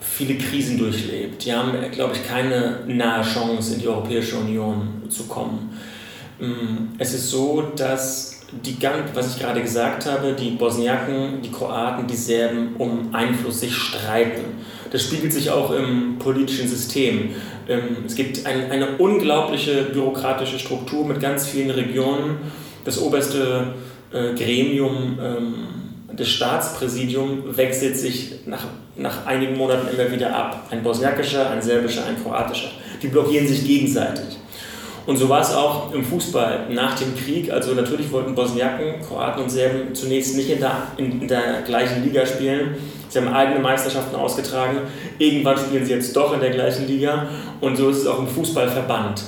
viele 0.00 0.34
Krisen 0.34 0.76
durchlebt. 0.76 1.44
Die 1.44 1.52
haben, 1.52 1.72
glaube 1.92 2.14
ich, 2.14 2.26
keine 2.26 2.80
nahe 2.88 3.22
Chance, 3.22 3.74
in 3.74 3.80
die 3.80 3.88
Europäische 3.88 4.36
Union 4.36 5.02
zu 5.08 5.24
kommen. 5.24 5.70
Mm, 6.40 6.96
es 6.98 7.14
ist 7.14 7.30
so, 7.30 7.62
dass 7.76 8.40
die, 8.64 8.76
was 9.14 9.34
ich 9.34 9.40
gerade 9.40 9.62
gesagt 9.62 10.04
habe, 10.06 10.32
die 10.32 10.50
Bosniaken, 10.50 11.42
die 11.42 11.50
Kroaten, 11.50 12.08
die 12.08 12.16
Serben 12.16 12.74
um 12.76 13.14
Einfluss 13.14 13.60
sich 13.60 13.74
streiten. 13.74 14.44
Das 14.90 15.02
spiegelt 15.02 15.32
sich 15.32 15.50
auch 15.50 15.70
im 15.70 16.18
politischen 16.18 16.68
System. 16.68 17.30
Ähm, 17.68 18.04
es 18.04 18.16
gibt 18.16 18.44
ein, 18.46 18.70
eine 18.70 18.96
unglaubliche 18.98 19.84
bürokratische 19.84 20.58
Struktur 20.58 21.06
mit 21.06 21.20
ganz 21.20 21.46
vielen 21.46 21.70
Regionen. 21.70 22.38
Das 22.84 23.00
oberste 23.00 23.74
äh, 24.12 24.34
Gremium, 24.34 25.18
ähm, 25.20 25.54
das 26.16 26.28
Staatspräsidium, 26.28 27.56
wechselt 27.56 27.96
sich 27.96 28.32
nach, 28.46 28.64
nach 28.96 29.26
einigen 29.26 29.56
Monaten 29.56 29.88
immer 29.94 30.10
wieder 30.10 30.34
ab. 30.34 30.66
Ein 30.70 30.82
bosniakischer, 30.82 31.50
ein 31.50 31.60
serbischer, 31.60 32.06
ein 32.06 32.22
kroatischer. 32.22 32.70
Die 33.02 33.08
blockieren 33.08 33.46
sich 33.46 33.64
gegenseitig. 33.66 34.38
Und 35.06 35.16
so 35.16 35.28
war 35.28 35.40
es 35.40 35.52
auch 35.54 35.92
im 35.94 36.04
Fußball 36.04 36.66
nach 36.70 36.98
dem 36.98 37.16
Krieg. 37.16 37.50
Also 37.52 37.74
natürlich 37.74 38.10
wollten 38.10 38.34
Bosniaken, 38.34 39.00
Kroaten 39.06 39.44
und 39.44 39.50
Serben 39.50 39.94
zunächst 39.94 40.36
nicht 40.36 40.50
in 40.50 40.58
der, 40.58 40.88
in 40.96 41.28
der 41.28 41.62
gleichen 41.62 42.02
Liga 42.02 42.26
spielen. 42.26 42.74
Sie 43.08 43.18
haben 43.20 43.28
eigene 43.28 43.60
Meisterschaften 43.60 44.16
ausgetragen. 44.16 44.78
Irgendwann 45.18 45.56
spielen 45.56 45.84
sie 45.84 45.92
jetzt 45.92 46.16
doch 46.16 46.34
in 46.34 46.40
der 46.40 46.50
gleichen 46.50 46.88
Liga. 46.88 47.28
Und 47.60 47.76
so 47.76 47.88
ist 47.88 47.98
es 47.98 48.06
auch 48.08 48.18
im 48.18 48.26
Fußballverband, 48.26 49.22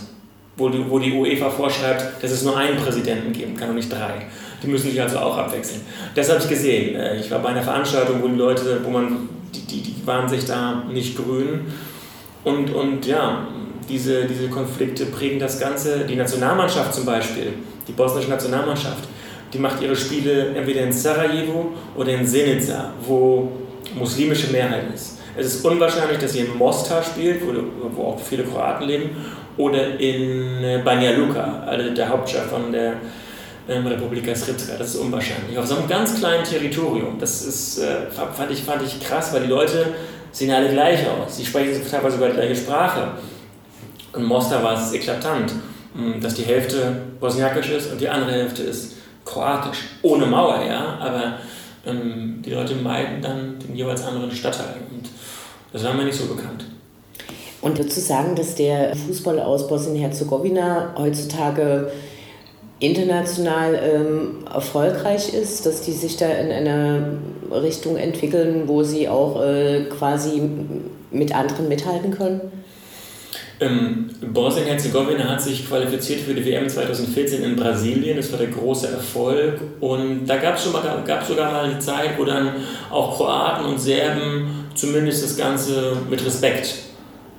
wo 0.57 0.69
die, 0.69 0.85
wo 0.91 0.99
die 0.99 1.13
UEFA 1.13 1.49
vorschreibt, 1.49 2.23
dass 2.23 2.33
es 2.33 2.43
nur 2.43 2.57
einen 2.57 2.79
Präsidenten 2.79 3.33
geben 3.33 3.57
kann 3.57 3.71
und 3.71 3.77
nicht 3.77 3.93
drei. 3.93 4.27
Die 4.63 4.67
müssen 4.67 4.91
sich 4.91 5.01
also 5.01 5.19
auch 5.19 5.37
abwechseln. 5.37 5.83
Das 6.15 6.29
habe 6.29 6.41
ich 6.41 6.49
gesehen. 6.49 6.97
Äh, 6.97 7.21
ich 7.21 7.31
war 7.31 7.39
bei 7.41 7.51
einer 7.51 7.63
Veranstaltung, 7.63 8.23
wo 8.23 8.29
die 8.29 8.37
Leute, 8.37 8.81
wo 8.83 8.91
man, 8.91 9.29
die, 9.55 9.61
die, 9.61 9.83
die 9.83 10.07
waren 10.07 10.29
sich 10.29 10.45
da 10.45 10.85
nicht 10.91 11.17
grün. 11.17 11.61
Und, 12.45 12.73
und 12.75 13.07
ja, 13.07 13.47
diese, 13.89 14.25
diese 14.27 14.49
Konflikte 14.49 15.07
prägen 15.07 15.39
das 15.39 15.59
Ganze. 15.59 16.05
Die 16.07 16.17
Nationalmannschaft 16.17 16.95
zum 16.95 17.05
Beispiel, 17.05 17.55
die 17.87 17.93
bosnische 17.93 18.31
Nationalmannschaft, 18.31 19.09
die 19.53 19.59
macht 19.59 19.81
ihre 19.81 19.97
Spiele 19.97 20.55
entweder 20.55 20.83
in 20.83 20.93
Sarajevo 20.93 21.73
oder 21.97 22.13
in 22.13 22.27
Senica, 22.27 22.93
wo 23.07 23.51
muslimische 23.95 24.53
Mehrheit 24.53 24.85
ist. 24.95 25.19
Es 25.37 25.47
ist 25.47 25.65
unwahrscheinlich, 25.65 26.19
dass 26.19 26.33
sie 26.33 26.41
in 26.41 26.57
Mostar 26.57 27.03
spielt, 27.03 27.41
wo, 27.47 27.53
wo 27.97 28.09
auch 28.09 28.21
viele 28.21 28.45
Kroaten 28.45 28.87
leben, 28.87 29.11
oder 29.57 29.99
in 29.99 30.63
äh, 30.63 30.81
Banja 30.85 31.13
Luka, 31.13 31.63
also 31.67 31.91
der 31.91 32.09
Hauptstadt 32.09 32.47
von 32.47 32.73
der 32.73 32.95
ähm, 33.69 33.87
Republika 33.87 34.35
Srpska. 34.35 34.77
Das 34.79 34.95
ist 34.95 34.97
unwahrscheinlich. 34.97 35.59
Auf 35.59 35.67
so 35.67 35.77
einem 35.77 35.89
ganz 35.89 36.19
kleinen 36.19 36.45
Territorium. 36.45 37.19
Das 37.19 37.43
ist, 37.45 37.79
äh, 37.79 38.11
fand, 38.11 38.51
ich, 38.51 38.63
fand 38.63 38.83
ich 38.83 39.01
krass, 39.01 39.33
weil 39.33 39.43
die 39.43 39.49
Leute 39.49 39.95
sehen 40.33 40.51
alle 40.51 40.71
gleich 40.71 41.01
aus. 41.07 41.37
Sie 41.37 41.45
sprechen 41.45 41.81
teilweise 41.89 42.17
sogar 42.17 42.31
die 42.31 42.37
gleiche 42.37 42.57
Sprache. 42.57 43.13
In 44.17 44.25
Mostar 44.25 44.63
war 44.63 44.81
es 44.81 44.93
eklatant, 44.93 45.53
hm, 45.95 46.21
dass 46.21 46.35
die 46.35 46.45
Hälfte 46.45 47.03
bosniakisch 47.21 47.71
ist 47.71 47.93
und 47.93 48.01
die 48.01 48.09
andere 48.09 48.33
Hälfte 48.33 48.63
ist 48.63 48.95
kroatisch. 49.25 49.79
Ohne 50.03 50.27
Mauer, 50.27 50.65
ja, 50.67 50.99
aber 51.01 51.35
ähm, 51.87 52.41
die 52.45 52.51
Leute 52.51 52.75
meiden 52.75 53.21
dann 53.21 53.59
den 53.59 53.77
jeweils 53.77 54.05
anderen 54.05 54.31
Stadtteil. 54.31 54.77
Und 54.91 55.09
das 55.73 55.85
war 55.85 55.93
mir 55.93 56.05
nicht 56.05 56.19
so 56.19 56.27
bekannt. 56.27 56.65
Und 57.61 57.77
würdest 57.77 57.97
du 57.97 58.01
sagen, 58.01 58.37
dass 58.37 58.55
der 58.55 58.95
Fußball 58.95 59.41
aus 59.41 59.67
Bosnien-Herzegowina 59.67 60.95
heutzutage 60.97 61.91
international 62.81 63.75
ähm, 63.83 64.47
erfolgreich 64.53 65.35
ist, 65.35 65.67
dass 65.67 65.83
die 65.83 65.93
sich 65.93 66.17
da 66.17 66.29
in 66.29 66.51
eine 66.51 67.19
Richtung 67.51 67.97
entwickeln, 67.97 68.65
wo 68.67 68.83
sie 68.83 69.09
auch 69.09 69.43
äh, 69.43 69.85
quasi 69.85 70.43
mit 71.11 71.35
anderen 71.35 71.69
mithalten 71.69 72.13
können? 72.13 72.41
Ähm, 73.61 74.11
Bosnien-Herzegowina 74.33 75.25
hat 75.29 75.43
sich 75.43 75.67
qualifiziert 75.67 76.21
für 76.21 76.33
die 76.33 76.45
WM 76.45 76.69
2014 76.69 77.43
in 77.43 77.57
Brasilien. 77.57 78.17
Das 78.17 78.31
war 78.31 78.39
der 78.39 78.49
große 78.49 78.87
Erfolg. 78.87 79.61
Und 79.81 80.27
da 80.27 80.37
gab 80.37 80.57
es 80.57 80.65
sogar 80.65 81.53
mal 81.53 81.65
eine 81.65 81.79
Zeit, 81.81 82.11
wo 82.17 82.25
dann 82.25 82.53
auch 82.91 83.17
Kroaten 83.17 83.65
und 83.65 83.81
Serben 83.81 84.67
zumindest 84.75 85.25
das 85.25 85.37
Ganze 85.37 85.97
mit 86.09 86.25
Respekt 86.25 86.75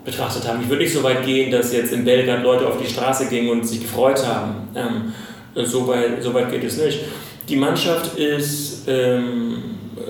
betrachtet 0.05 0.47
haben. 0.47 0.61
Ich 0.61 0.69
würde 0.69 0.83
nicht 0.83 0.93
so 0.93 1.03
weit 1.03 1.25
gehen, 1.25 1.51
dass 1.51 1.73
jetzt 1.73 1.93
in 1.93 2.05
Belgrad 2.05 2.43
Leute 2.43 2.67
auf 2.67 2.77
die 2.81 2.87
Straße 2.87 3.27
gingen 3.27 3.49
und 3.49 3.67
sich 3.67 3.81
gefreut 3.81 4.25
haben. 4.25 4.67
Ähm, 4.75 5.13
so, 5.65 5.87
weit, 5.87 6.21
so 6.21 6.33
weit 6.33 6.51
geht 6.51 6.63
es 6.63 6.77
nicht. 6.77 6.99
Die 7.47 7.55
Mannschaft 7.55 8.17
ist 8.17 8.87
ähm, 8.87 9.57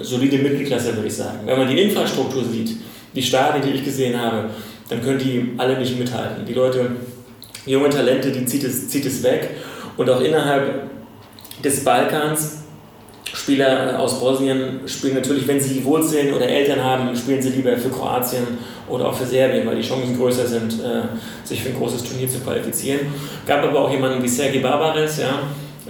solide 0.01 0.37
Mittelklasse, 0.37 0.95
würde 0.95 1.07
ich 1.07 1.15
sagen. 1.15 1.39
Wenn 1.45 1.57
man 1.57 1.67
die 1.67 1.81
Infrastruktur 1.81 2.43
sieht, 2.43 2.77
die 3.15 3.23
Stadien, 3.23 3.63
die 3.63 3.77
ich 3.77 3.83
gesehen 3.83 4.19
habe, 4.19 4.49
dann 4.89 5.01
können 5.01 5.19
die 5.19 5.53
alle 5.57 5.77
nicht 5.79 5.97
mithalten. 5.97 6.45
Die 6.45 6.53
Leute, 6.53 6.91
junge 7.65 7.89
Talente, 7.89 8.31
die 8.31 8.45
zieht 8.45 8.63
es, 8.63 8.89
zieht 8.89 9.05
es 9.05 9.23
weg. 9.23 9.51
Und 9.97 10.09
auch 10.09 10.21
innerhalb 10.21 10.89
des 11.63 11.83
Balkans, 11.83 12.58
Spieler 13.33 13.99
aus 13.99 14.19
Bosnien 14.19 14.81
spielen 14.85 15.15
natürlich, 15.15 15.47
wenn 15.47 15.59
sie 15.59 15.83
Wurzeln 15.83 16.33
oder 16.33 16.47
Eltern 16.47 16.83
haben, 16.83 17.15
spielen 17.15 17.41
sie 17.41 17.49
lieber 17.49 17.75
für 17.77 17.89
Kroatien 17.89 18.45
oder 18.87 19.07
auch 19.07 19.13
für 19.13 19.25
Serbien, 19.25 19.67
weil 19.67 19.75
die 19.75 19.87
Chancen 19.87 20.17
größer 20.17 20.47
sind, 20.47 20.73
äh, 20.73 21.03
sich 21.43 21.61
für 21.61 21.69
ein 21.69 21.77
großes 21.77 22.03
Turnier 22.03 22.27
zu 22.27 22.39
qualifizieren. 22.39 23.01
Gab 23.45 23.63
aber 23.63 23.81
auch 23.81 23.91
jemanden 23.91 24.23
wie 24.23 24.27
Sergei 24.27 24.59
Barbares, 24.59 25.19
ja, 25.19 25.43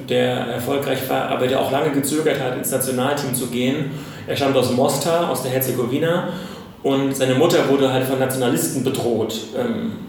der 0.08 0.32
erfolgreich 0.32 1.00
war, 1.08 1.30
aber 1.30 1.48
der 1.48 1.60
auch 1.60 1.72
lange 1.72 1.92
gezögert 1.92 2.40
hat, 2.42 2.58
ins 2.58 2.72
Nationalteam 2.72 3.34
zu 3.34 3.48
gehen. 3.48 3.92
Er 4.28 4.36
stammt 4.36 4.58
aus 4.58 4.72
Mostar, 4.72 5.30
aus 5.30 5.44
der 5.44 5.52
Herzegowina 5.52 6.30
und 6.84 7.16
seine 7.16 7.36
Mutter 7.36 7.68
wurde 7.70 7.92
halt 7.92 8.06
von 8.06 8.20
Nationalisten 8.20 8.84
bedroht. 8.84 9.34
Ähm, 9.58 10.09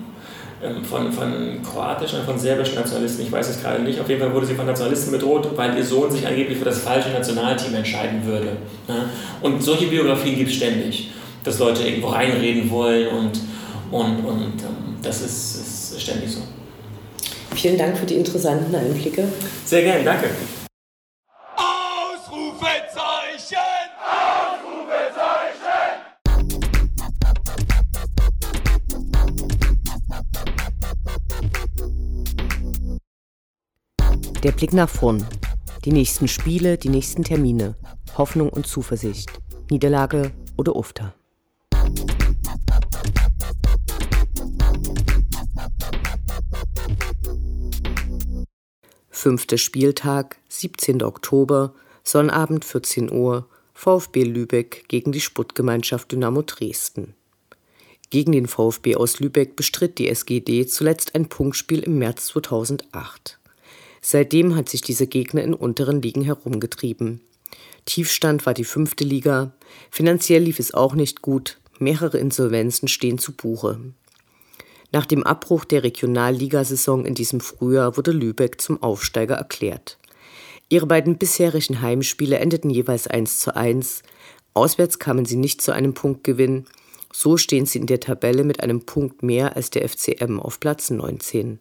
von, 0.88 1.10
von 1.10 1.62
kroatischen 1.62 2.22
von 2.24 2.38
serbischen 2.38 2.74
Nationalisten, 2.74 3.24
ich 3.24 3.32
weiß 3.32 3.48
es 3.48 3.62
gerade 3.62 3.82
nicht. 3.82 3.98
Auf 3.98 4.08
jeden 4.08 4.20
Fall 4.20 4.32
wurde 4.34 4.46
sie 4.46 4.54
von 4.54 4.66
Nationalisten 4.66 5.12
bedroht, 5.12 5.48
weil 5.56 5.76
ihr 5.76 5.84
Sohn 5.84 6.10
sich 6.10 6.26
angeblich 6.26 6.58
für 6.58 6.66
das 6.66 6.80
falsche 6.80 7.10
Nationalteam 7.10 7.74
entscheiden 7.74 8.24
würde. 8.26 8.56
Und 9.40 9.62
solche 9.62 9.86
Biografien 9.86 10.36
gibt 10.36 10.50
es 10.50 10.56
ständig, 10.56 11.10
dass 11.44 11.58
Leute 11.58 11.82
irgendwo 11.82 12.08
reinreden 12.08 12.70
wollen 12.70 13.08
und, 13.08 13.40
und, 13.90 14.24
und 14.26 14.62
ähm, 14.62 14.96
das 15.02 15.22
ist, 15.22 15.92
ist 15.92 16.02
ständig 16.02 16.30
so. 16.30 16.40
Vielen 17.54 17.78
Dank 17.78 17.96
für 17.96 18.06
die 18.06 18.16
interessanten 18.16 18.74
Einblicke. 18.74 19.24
Sehr 19.64 19.82
gerne, 19.82 20.04
danke. 20.04 20.28
Der 34.42 34.53
Blick 34.53 34.72
nach 34.72 34.88
vorn. 34.88 35.26
Die 35.85 35.92
nächsten 35.92 36.26
Spiele, 36.26 36.79
die 36.79 36.88
nächsten 36.88 37.24
Termine. 37.24 37.76
Hoffnung 38.16 38.48
und 38.48 38.66
Zuversicht. 38.66 39.31
Niederlage 39.70 40.33
oder 40.57 40.76
Ufter. 40.76 41.14
Fünfter 49.11 49.59
Spieltag, 49.59 50.38
17. 50.48 51.03
Oktober, 51.03 51.74
Sonnabend 52.03 52.64
14 52.64 53.12
Uhr, 53.12 53.46
VfB 53.74 54.22
Lübeck 54.22 54.88
gegen 54.88 55.12
die 55.12 55.20
Sputtgemeinschaft 55.20 56.12
Dynamo 56.12 56.40
Dresden. 56.40 57.14
Gegen 58.09 58.33
den 58.33 58.46
VfB 58.46 58.96
aus 58.96 59.20
Lübeck 59.20 59.55
bestritt 59.55 59.98
die 59.98 60.09
SGD 60.09 60.66
zuletzt 60.66 61.14
ein 61.14 61.29
Punktspiel 61.29 61.81
im 61.81 61.98
März 61.98 62.29
2008. 62.29 63.39
Seitdem 64.00 64.56
hat 64.56 64.68
sich 64.68 64.80
dieser 64.80 65.06
Gegner 65.06 65.42
in 65.42 65.54
unteren 65.54 66.00
Ligen 66.02 66.22
herumgetrieben. 66.22 67.20
Tiefstand 67.84 68.46
war 68.46 68.54
die 68.54 68.64
fünfte 68.64 69.04
Liga, 69.04 69.52
finanziell 69.90 70.42
lief 70.42 70.58
es 70.58 70.74
auch 70.74 70.94
nicht 70.94 71.22
gut, 71.22 71.58
mehrere 71.78 72.18
Insolvenzen 72.18 72.88
stehen 72.88 73.18
zu 73.18 73.32
Buche. 73.32 73.80
Nach 74.92 75.06
dem 75.06 75.22
Abbruch 75.22 75.64
der 75.64 75.84
Regionalligasaison 75.84 77.04
in 77.04 77.14
diesem 77.14 77.40
Frühjahr 77.40 77.96
wurde 77.96 78.10
Lübeck 78.10 78.60
zum 78.60 78.82
Aufsteiger 78.82 79.36
erklärt. 79.36 79.98
Ihre 80.68 80.86
beiden 80.86 81.18
bisherigen 81.18 81.80
Heimspiele 81.80 82.38
endeten 82.38 82.70
jeweils 82.70 83.06
1 83.06 83.40
zu 83.40 83.54
1. 83.54 84.02
Auswärts 84.54 84.98
kamen 84.98 85.24
sie 85.24 85.36
nicht 85.36 85.62
zu 85.62 85.72
einem 85.72 85.94
Punktgewinn. 85.94 86.66
So 87.12 87.36
stehen 87.36 87.66
sie 87.66 87.78
in 87.78 87.86
der 87.86 88.00
Tabelle 88.00 88.44
mit 88.44 88.62
einem 88.62 88.82
Punkt 88.86 89.22
mehr 89.22 89.56
als 89.56 89.70
der 89.70 89.88
FCM 89.88 90.38
auf 90.38 90.60
Platz 90.60 90.90
19. 90.90 91.58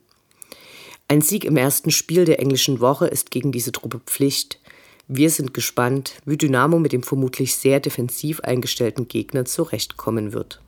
Ein 1.12 1.22
Sieg 1.24 1.44
im 1.44 1.58
ersten 1.58 1.90
Spiel 1.90 2.24
der 2.24 2.40
englischen 2.40 2.82
Woche 2.82 3.08
ist 3.08 3.32
gegen 3.32 3.52
diese 3.52 3.72
Truppe 3.72 4.00
Pflicht. 4.06 4.60
Wir 5.08 5.32
sind 5.32 5.56
gespannt, 5.56 6.22
wie 6.24 6.38
Dynamo 6.38 6.78
mit 6.78 6.92
dem 6.92 7.02
vermutlich 7.02 7.56
sehr 7.56 7.80
defensiv 7.80 8.42
eingestellten 8.42 9.08
Gegner 9.08 9.44
zurechtkommen 9.44 10.34
wird. 10.34 10.62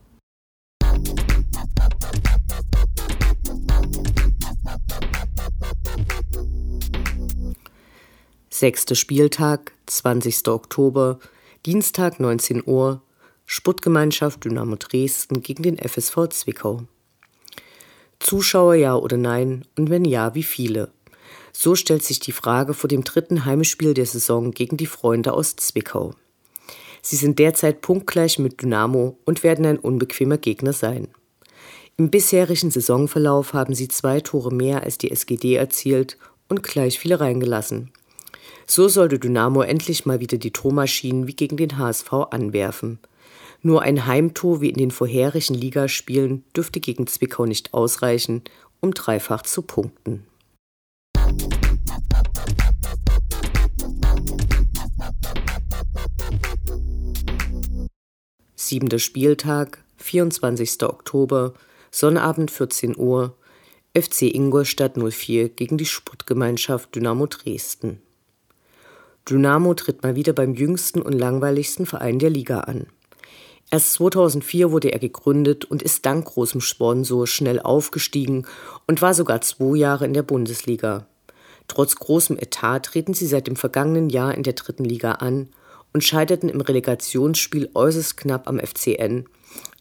Sechster 8.50 8.96
Spieltag, 8.96 9.74
20. 9.86 10.48
Oktober, 10.48 11.20
Dienstag 11.68 12.20
19 12.20 12.64
Uhr, 12.66 13.04
Sputtgemeinschaft 13.46 14.44
Dynamo 14.44 14.76
Dresden 14.78 15.44
gegen 15.44 15.62
den 15.62 15.78
FSV 15.78 16.30
Zwickau. 16.32 16.88
Zuschauer 18.22 18.76
ja 18.76 18.96
oder 18.96 19.18
nein 19.18 19.66
und 19.78 19.90
wenn 19.90 20.06
ja, 20.06 20.36
wie 20.36 20.44
viele? 20.44 20.92
So 21.52 21.76
stellt 21.76 22.04
sich 22.04 22.20
die 22.20 22.32
Frage 22.32 22.74
vor 22.74 22.88
dem 22.88 23.04
dritten 23.04 23.46
Heimspiel 23.46 23.94
der 23.94 24.06
Saison 24.06 24.52
gegen 24.52 24.78
die 24.78 24.86
Freunde 24.86 25.34
aus 25.34 25.56
Zwickau. 25.56 26.14
Sie 27.02 27.16
sind 27.16 27.40
derzeit 27.40 27.82
punktgleich 27.82 28.38
mit 28.38 28.62
Dynamo 28.62 29.18
und 29.26 29.44
werden 29.44 29.66
ein 29.66 29.80
unbequemer 29.80 30.38
Gegner 30.38 30.72
sein. 30.72 31.08
Im 31.98 32.10
bisherigen 32.10 32.72
Saisonverlauf 32.72 33.54
haben 33.54 33.74
sie 33.74 33.88
zwei 33.88 34.22
Tore 34.22 34.54
mehr 34.54 34.84
als 34.84 34.98
die 34.98 35.12
SGD 35.12 35.56
erzielt 35.56 36.18
und 36.48 36.64
gleich 36.64 37.00
viele 37.00 37.20
reingelassen. 37.20 37.92
So 38.68 38.88
sollte 38.88 39.20
Dynamo 39.20 39.64
endlich 39.64 40.06
mal 40.06 40.20
wieder 40.20 40.38
die 40.38 40.52
Tormaschinen 40.52 41.28
wie 41.28 41.36
gegen 41.36 41.58
den 41.58 41.78
HSV 41.78 42.14
anwerfen. 42.30 43.00
Nur 43.64 43.84
ein 43.84 44.08
Heimtor 44.08 44.60
wie 44.62 44.70
in 44.70 44.78
den 44.78 44.90
vorherigen 44.90 45.54
Ligaspielen 45.54 46.44
dürfte 46.56 46.80
gegen 46.80 47.06
Zwickau 47.06 47.46
nicht 47.46 47.76
ausreichen, 47.76 48.42
um 48.80 48.94
dreifach 48.94 49.44
zu 49.44 49.62
punkten. 49.62 50.26
Siebenter 58.56 59.00
Spieltag, 59.00 59.84
24. 59.98 60.82
Oktober, 60.84 61.54
Sonnabend 61.92 62.50
14 62.50 62.98
Uhr, 62.98 63.36
FC 63.96 64.24
Ingolstadt 64.24 64.98
04 64.98 65.50
gegen 65.50 65.78
die 65.78 65.86
Sportgemeinschaft 65.86 66.96
Dynamo 66.96 67.28
Dresden. 67.28 68.02
Dynamo 69.30 69.76
tritt 69.76 70.02
mal 70.02 70.16
wieder 70.16 70.34
beim 70.34 70.56
jüngsten 70.56 71.02
und 71.02 71.14
langweiligsten 71.14 71.86
Verein 71.86 72.18
der 72.18 72.30
Liga 72.32 72.62
an. 72.62 72.88
Erst 73.74 73.94
2004 73.94 74.72
wurde 74.72 74.92
er 74.92 75.00
gegründet 75.00 75.64
und 75.64 75.82
ist 75.82 76.06
dank 76.06 76.26
großem 76.26 76.60
Sponsor 76.60 77.26
schnell 77.26 77.62
aufgestiegen 77.62 78.46
und 78.86 79.02
war 79.02 79.14
sogar 79.14 79.40
zwei 79.40 79.78
Jahre 79.78 80.04
in 80.04 80.14
der 80.14 80.24
Bundesliga. 80.24 81.08
Trotz 81.70 81.96
großem 81.96 82.38
Etat 82.38 82.82
treten 82.82 83.14
sie 83.14 83.28
seit 83.28 83.48
dem 83.48 83.56
vergangenen 83.56 84.10
Jahr 84.10 84.36
in 84.36 84.44
der 84.44 84.54
dritten 84.54 84.84
Liga 84.84 85.14
an 85.14 85.48
und 85.94 86.04
scheiterten 86.04 86.50
im 86.50 86.60
Relegationsspiel 86.60 87.70
äußerst 87.74 88.18
knapp 88.18 88.50
am 88.50 88.60
FCN, 88.60 89.26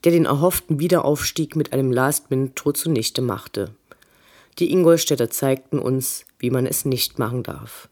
der 0.05 0.13
den 0.13 0.25
erhofften 0.25 0.79
Wiederaufstieg 0.79 1.57
mit 1.57 1.73
einem 1.73 1.91
Last-Minute-Tor 1.91 2.75
zunichte 2.75 3.23
machte. 3.23 3.75
Die 4.61 4.71
Ingolstädter 4.71 5.31
zeigten 5.31 5.81
uns, 5.81 6.27
wie 6.39 6.51
man 6.51 6.65
es 6.65 6.85
nicht 6.85 7.19
machen 7.19 7.43
darf. 7.43 7.89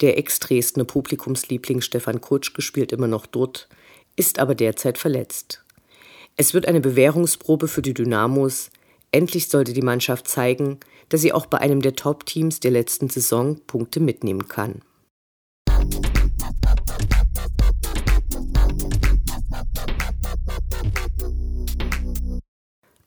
Der 0.00 0.16
Ex-Dresdner 0.16 0.84
Publikumsliebling 0.84 1.80
Stefan 1.80 2.20
Kutsch 2.20 2.52
spielt 2.60 2.92
immer 2.92 3.08
noch 3.08 3.26
dort, 3.26 3.68
ist 4.20 4.38
aber 4.38 4.54
derzeit 4.54 4.98
verletzt. 4.98 5.64
Es 6.36 6.52
wird 6.52 6.68
eine 6.68 6.82
Bewährungsprobe 6.82 7.68
für 7.68 7.80
die 7.80 7.94
Dynamos. 7.94 8.68
Endlich 9.12 9.48
sollte 9.48 9.72
die 9.72 9.80
Mannschaft 9.80 10.28
zeigen, 10.28 10.78
dass 11.08 11.22
sie 11.22 11.32
auch 11.32 11.46
bei 11.46 11.56
einem 11.56 11.80
der 11.80 11.96
Top-Teams 11.96 12.60
der 12.60 12.70
letzten 12.70 13.08
Saison 13.08 13.58
Punkte 13.66 13.98
mitnehmen 13.98 14.46
kann. 14.46 14.82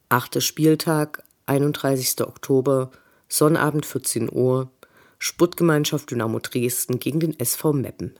Achter 0.09 0.41
Spieltag, 0.41 1.23
31. 1.45 2.21
Oktober, 2.21 2.89
Sonnabend 3.29 3.85
14 3.85 4.31
Uhr, 4.33 4.71
Sputtgemeinschaft 5.19 6.09
Dynamo 6.09 6.39
Dresden 6.39 6.97
gegen 6.97 7.19
den 7.19 7.39
SV 7.39 7.71
Meppen. 7.73 8.15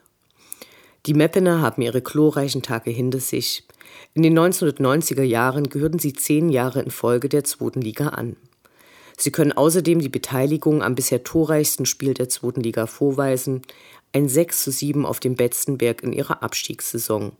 Die 1.05 1.13
Meppener 1.13 1.61
haben 1.61 1.81
ihre 1.81 2.01
glorreichen 2.01 2.61
Tage 2.61 2.89
hinter 2.89 3.19
sich. 3.19 3.65
In 4.13 4.23
den 4.23 4.39
1990er 4.39 5.23
Jahren 5.23 5.67
gehörten 5.67 5.99
sie 5.99 6.13
zehn 6.13 6.47
Jahre 6.47 6.81
in 6.81 6.91
Folge 6.91 7.27
der 7.27 7.43
zweiten 7.43 7.81
Liga 7.81 8.09
an. 8.09 8.37
Sie 9.17 9.29
können 9.29 9.51
außerdem 9.51 9.99
die 9.99 10.09
Beteiligung 10.09 10.81
am 10.81 10.95
bisher 10.95 11.23
torreichsten 11.23 11.85
Spiel 11.85 12.13
der 12.13 12.29
zweiten 12.29 12.61
Liga 12.61 12.87
vorweisen, 12.87 13.63
ein 14.13 14.29
6 14.29 14.63
zu 14.63 14.71
7 14.71 15.05
auf 15.05 15.19
dem 15.19 15.35
Betzenberg 15.35 16.03
in 16.03 16.13
ihrer 16.13 16.41
Abstiegssaison. 16.41 17.33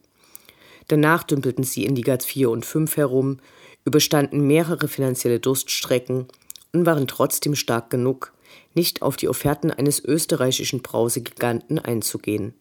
Danach 0.90 1.24
dümpelten 1.24 1.64
sie 1.64 1.86
in 1.86 1.96
Liga 1.96 2.18
4 2.18 2.50
und 2.50 2.66
5 2.66 2.98
herum, 2.98 3.38
überstanden 3.86 4.46
mehrere 4.46 4.90
finanzielle 4.90 5.40
Durststrecken 5.40 6.28
und 6.74 6.86
waren 6.86 7.08
trotzdem 7.08 7.56
stark 7.56 7.90
genug, 7.90 8.34
nicht 8.76 9.02
auf 9.02 9.16
die 9.16 9.30
Offerten 9.30 9.72
eines 9.72 10.04
österreichischen 10.04 10.82
Brausegiganten 10.82 11.80
einzugehen. 11.80 12.54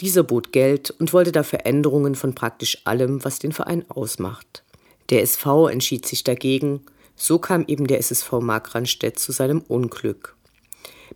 Dieser 0.00 0.22
bot 0.22 0.52
Geld 0.52 0.90
und 0.90 1.12
wollte 1.12 1.32
dafür 1.32 1.60
Änderungen 1.64 2.14
von 2.14 2.34
praktisch 2.34 2.78
allem, 2.84 3.24
was 3.24 3.38
den 3.38 3.52
Verein 3.52 3.84
ausmacht. 3.88 4.62
Der 5.10 5.22
SV 5.22 5.68
entschied 5.68 6.06
sich 6.06 6.24
dagegen, 6.24 6.82
so 7.14 7.38
kam 7.38 7.64
eben 7.66 7.86
der 7.86 7.98
SSV 7.98 8.32
Markranstädt 8.40 9.18
zu 9.18 9.32
seinem 9.32 9.60
Unglück. 9.62 10.36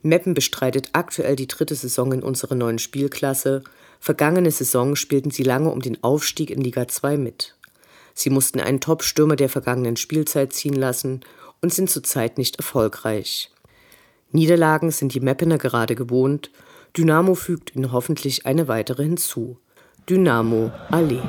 Meppen 0.02 0.32
bestreitet 0.32 0.90
aktuell 0.92 1.36
die 1.36 1.48
dritte 1.48 1.74
Saison 1.74 2.12
in 2.12 2.22
unserer 2.22 2.54
neuen 2.54 2.78
Spielklasse. 2.78 3.62
Vergangene 3.98 4.50
Saison 4.50 4.96
spielten 4.96 5.30
sie 5.30 5.42
lange 5.42 5.70
um 5.70 5.80
den 5.80 6.02
Aufstieg 6.02 6.50
in 6.50 6.62
Liga 6.62 6.88
2 6.88 7.18
mit. 7.18 7.56
Sie 8.14 8.30
mussten 8.30 8.60
einen 8.60 8.80
Top-Stürmer 8.80 9.36
der 9.36 9.50
vergangenen 9.50 9.96
Spielzeit 9.96 10.54
ziehen 10.54 10.74
lassen 10.74 11.20
und 11.60 11.74
sind 11.74 11.90
zurzeit 11.90 12.38
nicht 12.38 12.56
erfolgreich. 12.56 13.50
Niederlagen 14.32 14.90
sind 14.90 15.12
die 15.12 15.20
Meppener 15.20 15.58
gerade 15.58 15.94
gewohnt 15.94 16.50
Dynamo 16.96 17.36
fügt 17.36 17.76
ihnen 17.76 17.92
hoffentlich 17.92 18.46
eine 18.46 18.66
weitere 18.66 19.04
hinzu. 19.04 19.58
Dynamo 20.08 20.72
Allee. 20.90 21.22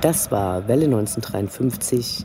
Das 0.00 0.30
war 0.30 0.68
Welle 0.68 0.84
1953 0.84 2.24